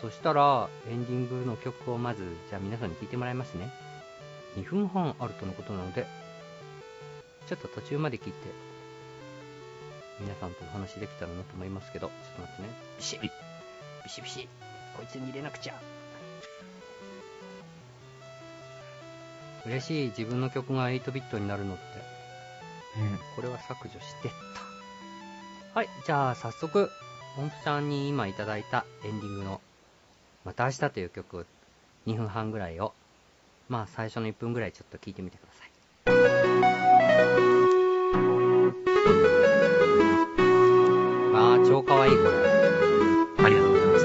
[0.00, 3.70] そしたら、エンディングの曲をまず、じゃあ皆さんに聴いてもらいますね。
[4.56, 6.06] 2分半あるとのことなので、
[7.48, 8.38] ちょっと途中まで聞いて、
[10.20, 12.68] 皆さんとお話できたらなと思いますけど、ちょっと待ってね。
[12.98, 13.30] ビシビ
[14.06, 14.48] シビシ
[14.96, 15.74] こいつに入れなくちゃ
[19.64, 21.82] 嬉しい自分の曲が8ビットになるのって、
[23.00, 23.18] うん。
[23.36, 24.30] これは削除してっ
[25.72, 25.78] た。
[25.78, 26.90] はい、じゃあ早速、
[27.38, 29.62] 音符さんに今いただいたエンディングの、
[30.44, 31.44] また明日という曲を
[32.06, 32.92] 2分半ぐらいを、
[33.70, 35.70] まあ最初の1分ぐらいちょっと聞いてみてください。
[41.34, 42.28] あー、超かわいいこれ。
[43.46, 44.04] ありがとうございます。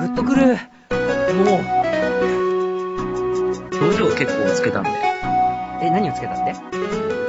[0.00, 0.56] グッとくる
[1.36, 1.60] もう、
[3.84, 4.90] 表情結構つけたんで、
[5.82, 6.54] え、何をつけたって？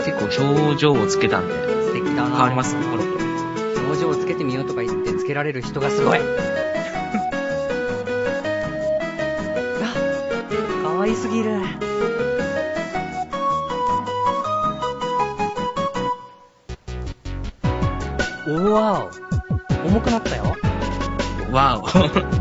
[0.09, 1.53] 結構表情をつけたんで、
[2.18, 2.76] だな変わります？
[2.76, 3.26] コロコロ。
[3.86, 6.22] 表情をつけてみようとか言ってつけられる人がすごいあ、
[10.84, 11.61] かわいすぎる。
[18.49, 19.09] おわ
[19.84, 19.88] お。
[19.88, 20.55] 重くなったよ。
[21.51, 22.36] わお。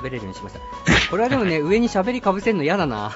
[0.00, 0.60] 喋れるようにしました。
[1.10, 3.12] これはでもね、 上に喋りかぶせんの嫌だな。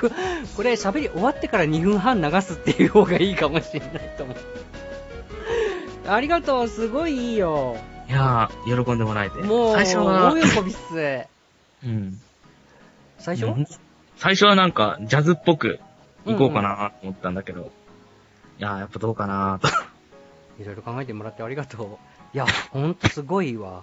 [0.00, 0.10] こ
[0.56, 4.36] これ喋り終わってから2分半流すっていう方がいいかもしれないと思う。
[6.08, 7.76] ありがとう、すごいいいよ。
[8.08, 9.38] いやー、喜んでもらえて。
[9.42, 11.26] もう、最初は、大喜びっす。
[11.84, 12.20] うん。
[13.18, 13.46] 最初？
[13.46, 13.66] うん
[14.16, 15.80] 最初はなんか、ジャズっぽく
[16.26, 17.72] 行こうかなと思ったんだけど、
[18.58, 19.68] いやー、やっぱどうかなと。
[20.62, 21.98] いろいろ考えてもらってありがと
[22.32, 22.36] う。
[22.36, 23.82] いや、ほんとすごいわ。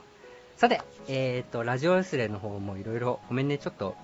[0.60, 3.96] さて、えーと、ラジオスレの方もいろいろ、ごめんね、ちょっと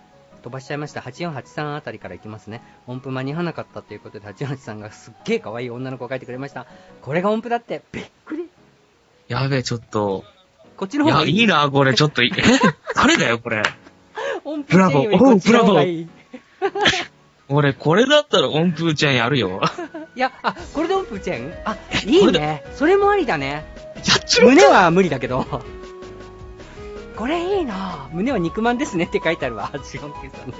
[0.41, 1.01] 飛ばしちゃいました。
[1.01, 2.62] 8483あたりからいきますね。
[2.88, 6.66] 音符間に合わなかったということで、8483がすっげー可愛い女の子を描いてくれました。
[7.01, 8.45] これが音符だって、びっくり。
[9.28, 10.24] やべえ、ちょっと、
[10.78, 11.39] こっちのいや、方がいい。
[11.41, 12.41] いいな、これ、ちょっといい、 え
[12.95, 13.62] 誰だよ、これ。
[14.45, 16.08] 音符ブラボーチェーンよりこっちの方がいい。
[17.49, 19.60] 俺、これだったら音符ちゃんやるよ。
[20.16, 21.53] いや、あ、これで音符チェーン？
[21.66, 21.76] あ、
[22.06, 22.64] いいね。
[22.76, 23.66] それもありだね。
[23.97, 25.45] やっちまっ胸は無理だけど。
[27.18, 29.70] これいいな胸は肉まんですねって書いてあるわ。
[29.74, 30.51] 8493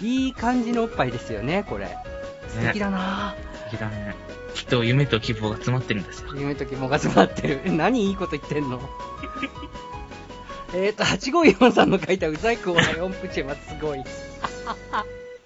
[0.00, 0.06] で。
[0.06, 1.96] いい感じのおっぱいですよね、これ。
[2.48, 3.34] 素敵だな
[3.70, 3.76] た。
[3.76, 4.14] だね。
[4.54, 6.28] きっと夢と希望が詰まってるんですよ。
[6.34, 7.72] 夢と希望が詰まってる。
[7.72, 8.80] 何いいこと言ってんの？
[10.74, 14.02] えーと、854さんの書いたうざい子は音符チェはすごい。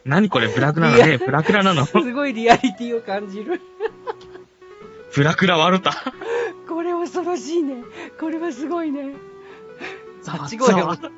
[0.05, 1.19] 何これ、ブラクラなのね。
[1.19, 1.85] ブラクラなの？
[1.85, 3.61] すごいリアリティを感じる。
[5.15, 5.93] ブラクラ悪た。
[6.69, 7.85] これ恐ろしいね。
[8.21, 9.15] これはすごいね。
[10.27, 11.11] ざわ854。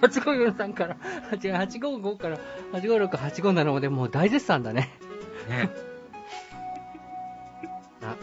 [0.00, 0.96] 854さんから、
[1.32, 2.38] 違う、855から、
[2.72, 4.90] 856、857までもう大絶賛だね。
[5.48, 5.70] ね。
[8.02, 8.16] あ、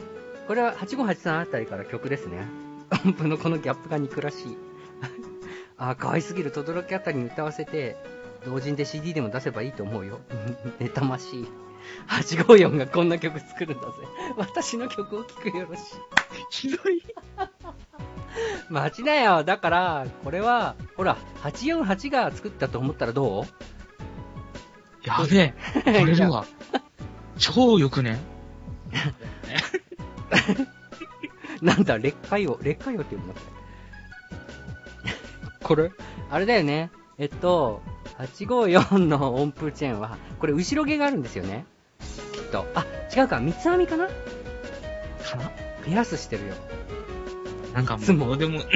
[0.48, 2.46] これは8583あたりから曲ですね。
[3.06, 4.58] 音符のこのギャップが憎らしい。
[5.78, 6.52] あ、可愛すぎる。
[6.52, 7.96] とどろきあたりに歌わせて、
[8.46, 10.20] 同人で CD でも出せばいいと思うよ。
[10.80, 11.48] 妬ましい。
[12.08, 13.94] 854がこんな曲作るんだぜ。
[14.38, 15.82] 私の曲を聴くよろしい。
[16.50, 17.02] ひどい。
[18.70, 19.44] 待ちなよ。
[19.44, 25.08] だから、これは、ほら、848が作ったと思ったらどう？
[25.08, 25.54] やべえ。
[26.00, 26.46] これでは、
[27.38, 28.20] 超よくね？
[31.62, 33.34] なんだ、劣化よ、劣化よって言うんだ
[35.64, 35.90] これ。
[35.90, 36.92] これ、あれだよね。
[37.18, 37.82] えっと、
[38.18, 41.66] 854の音符チェーンは、これ後ろ毛があるんですよね。
[42.34, 42.66] きっと。
[42.76, 44.08] あ、違うか、三つ編みかな？
[44.08, 44.14] か
[45.38, 45.52] な？
[45.86, 46.54] ピアスしてるよ。
[47.74, 48.62] なんかもう、つもどうでも、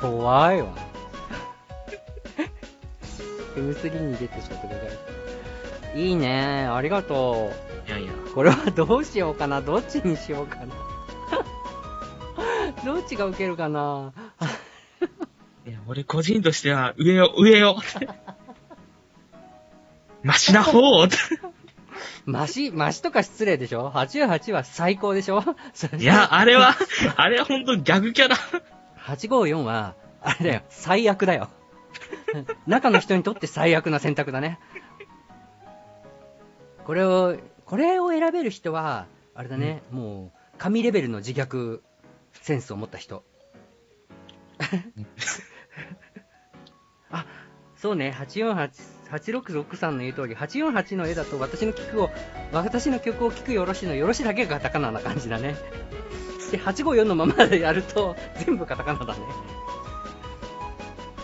[0.00, 0.68] 怖いわ。
[3.56, 4.86] M3 に出てしまってくださ
[5.94, 6.08] い。
[6.08, 7.50] いいねありがと
[7.88, 8.34] いやいや、う。
[8.34, 10.66] これはどうしようかなどっちにしようかな
[12.84, 14.12] どっちが受けるかな
[15.66, 17.76] いや、俺個人としては、上よ、上よ。
[20.22, 21.08] マシな方を。
[22.24, 25.42] マシ、マシとか失礼でしょ ?88 は最高でしょ？
[25.98, 26.74] いや、あれは、
[27.16, 28.36] あれはほんとギャグキャラ。
[29.04, 31.48] 854は、あれだよ、最悪だよ。
[32.66, 34.58] 中の人にとって最悪な選択だね。
[36.84, 41.80] これを、これを選べる人は、あれだね、もう、神レベルの自虐
[42.32, 43.24] センスを持った人。
[47.10, 47.26] あ、
[47.76, 48.70] そうね、848、
[49.10, 52.10] 8663の言う通り、848の絵だと私の曲を、
[52.52, 55.56] 私の曲を聴くよろしのよろしだけがカタカナな感じだね。
[56.50, 59.20] で、854のままでやると、全部カタカナだね。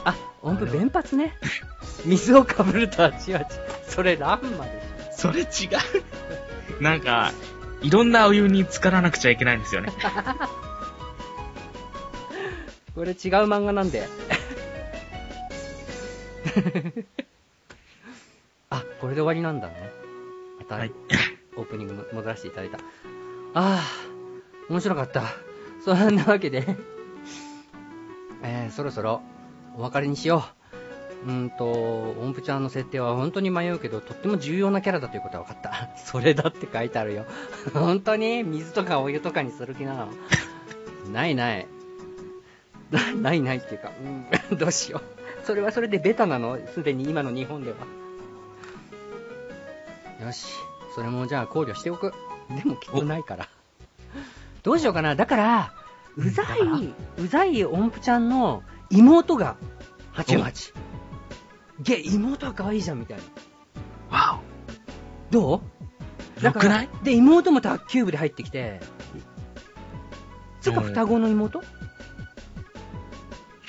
[0.05, 1.35] あ、音符弁髪ね。
[2.05, 3.47] 水をかぶると88。
[3.89, 4.71] それランマで
[5.17, 6.83] しそれ違う。
[6.83, 7.33] なんか、
[7.83, 9.91] いろんなお湯に浸からなくちゃいけないんですよね。
[9.91, 9.93] ょ。
[12.95, 14.09] これ違う漫画なんで。
[18.77, 19.91] あ、これで終わりなんだね。
[20.59, 20.93] また、はい
[21.57, 22.79] オープニングも戻らせていただいた。
[22.79, 22.81] あ
[23.55, 23.83] あ、
[24.69, 25.23] 面白かった。
[25.85, 26.67] そんなわけで、
[28.43, 29.23] えー、そろそろ
[29.77, 30.45] お別れにしよ
[31.25, 31.29] う。
[31.29, 31.65] うーんと、
[32.21, 35.97] 音符ちゃんの設定は本当に迷うけど、とっても重要なキャラだということは分かった。
[35.97, 37.25] それだって書いてあるよ。
[37.73, 38.43] 本当に？
[38.43, 40.09] 水とかお湯とかにする気なの？
[41.13, 41.67] ないない。
[42.91, 43.91] なないないっていうか、
[44.51, 44.99] うん、どうしよ
[45.43, 45.47] う。
[45.47, 46.59] それはそれでベタなの？
[46.75, 47.77] すでに今の日本では。
[50.21, 50.47] よし。
[50.95, 52.13] それもじゃあ考慮しておく。
[52.49, 53.49] でもきっとないから。
[54.63, 55.15] どうしようかな。
[55.15, 55.73] だから、
[56.17, 56.47] うざい、
[57.19, 59.57] うざい音符ちゃんの妹が
[60.15, 60.73] 88。
[61.83, 63.19] げ、妹は可愛いじゃんみたい
[64.11, 64.17] な。
[64.17, 64.41] わ
[65.31, 65.61] どう？
[66.41, 66.45] お。
[66.45, 66.89] よくない？
[67.03, 68.81] で、妹も卓球部で入ってきて、
[70.61, 71.61] つうかうん双子の妹？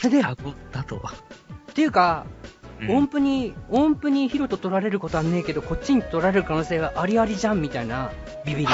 [0.10, 1.14] で、っタゴだとは。
[1.74, 2.47] ていうか、うん
[2.90, 8.12] 音符に、音符にヒロと取られることはねえけど、こっちに取られる可能性がありありじゃんみたいな
[8.46, 8.74] ビビり。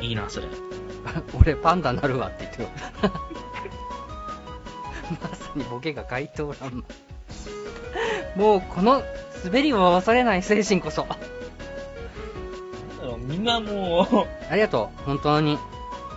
[0.00, 0.46] いいな、それ。
[1.38, 2.68] 俺パンダなるわって言ってよ。
[5.22, 6.84] まさにボケが怪盗ラン
[8.36, 8.42] マ。
[8.42, 9.02] もうこの
[9.44, 11.06] 滑りを忘れない精神こそ。
[13.18, 15.58] みんなも ありがとう、本当に。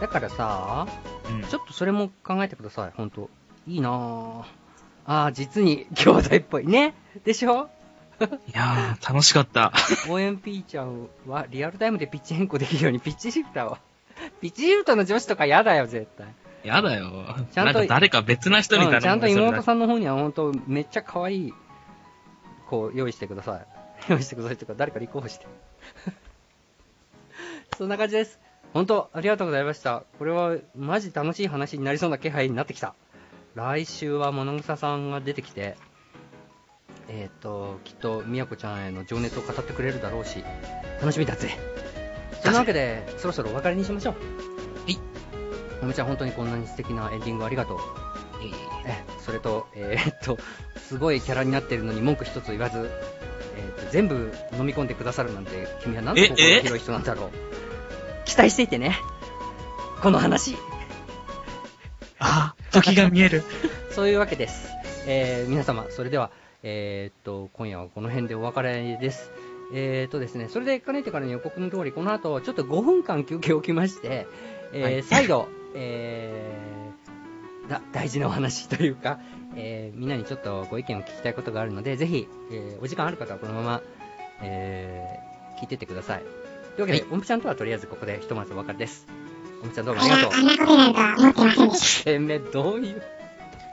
[0.02, 0.88] だからさ、
[1.30, 3.30] う、うんちょっとそれも考えてください、本当
[3.68, 4.59] いいなぁ。
[5.12, 6.94] ああ、実に兄弟っぽいね。
[7.26, 7.68] でしょ？
[8.48, 9.72] いやー、楽しかった。
[10.08, 13.78] 応援ピーちゃんはリアルタイムでピッチ変更できるようにピッチシフターを。
[14.42, 16.28] ピッチシフトの女子とか嫌だよ、絶対。
[16.64, 17.26] やだよ。
[17.52, 19.64] ちゃんとなんか誰か別な人にうんちゃんと妹ん。
[19.64, 21.54] さんの方には本当めっちゃ可愛い
[22.70, 23.66] 子用意してください。
[24.12, 25.48] 用意してくださいとか誰か立候補して。
[27.78, 28.40] そんな感じです。
[28.74, 30.04] 本当ありがとうございました。
[30.20, 32.94] これはマジ楽しい話になりそうな気配になってきた。
[33.56, 35.76] 来週は物草さんが出てきて、
[37.08, 40.44] えっ、と、きっとみやこちゃんへの情熱を語ってくれるだろうし、
[41.02, 41.50] 楽しみだぜ。
[42.44, 44.14] そんなわけで、そろそろお別れにしましょう。
[44.14, 44.20] は
[44.90, 44.96] い。
[45.82, 47.80] もみちゃん本当にこんなに素敵なエンディングありがとう。
[48.86, 50.38] えそれと、えーっと、
[50.78, 52.90] すごいキャラになってるのに文句一つ言わず、
[53.56, 57.30] えーっと、全部飲み込んでくださるなんて、君はなん心の広い人なんだろう。
[58.26, 58.98] 期待していてね。
[60.02, 60.56] この話。
[62.20, 63.44] あー、時が見える。
[63.92, 64.70] そういうわけです。
[65.08, 66.32] えー皆様、それでは、
[66.64, 69.32] えーっと、今夜はこの辺でお別れです。
[69.74, 74.28] えーっとですね、それでかねてからの予告の通り、この後、ちょっと5分間休憩を置きまして、
[74.74, 79.20] えーはい再度、えーだ大事なお話というか、
[79.56, 83.82] えーみんなにちょっとご意見を聞きたいことがあるので、ぜひ、えーお時間ある方はこのまま、
[84.42, 85.30] えー
[85.62, 86.20] 聞いてってください。
[86.20, 89.06] というわけで、はい音符ちゃんとはとりあえずここでひとまずお別れです。
[89.62, 90.32] 音符ちゃんどうもありがとう。
[90.34, 93.02] あんなことになるとは思ってませんでしてめえ、どういう。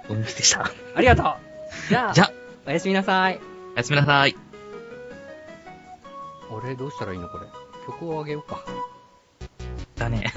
[0.08, 0.70] お見せでした？
[0.94, 1.26] ありがとう
[1.88, 2.32] じゃあ、じゃあ、
[2.66, 3.40] おやすみなさい。
[3.74, 4.36] おやすみなさい。
[6.50, 7.46] 俺どうしたらいいのこれ？
[7.86, 8.64] 曲をあげようか。
[9.96, 10.32] だね。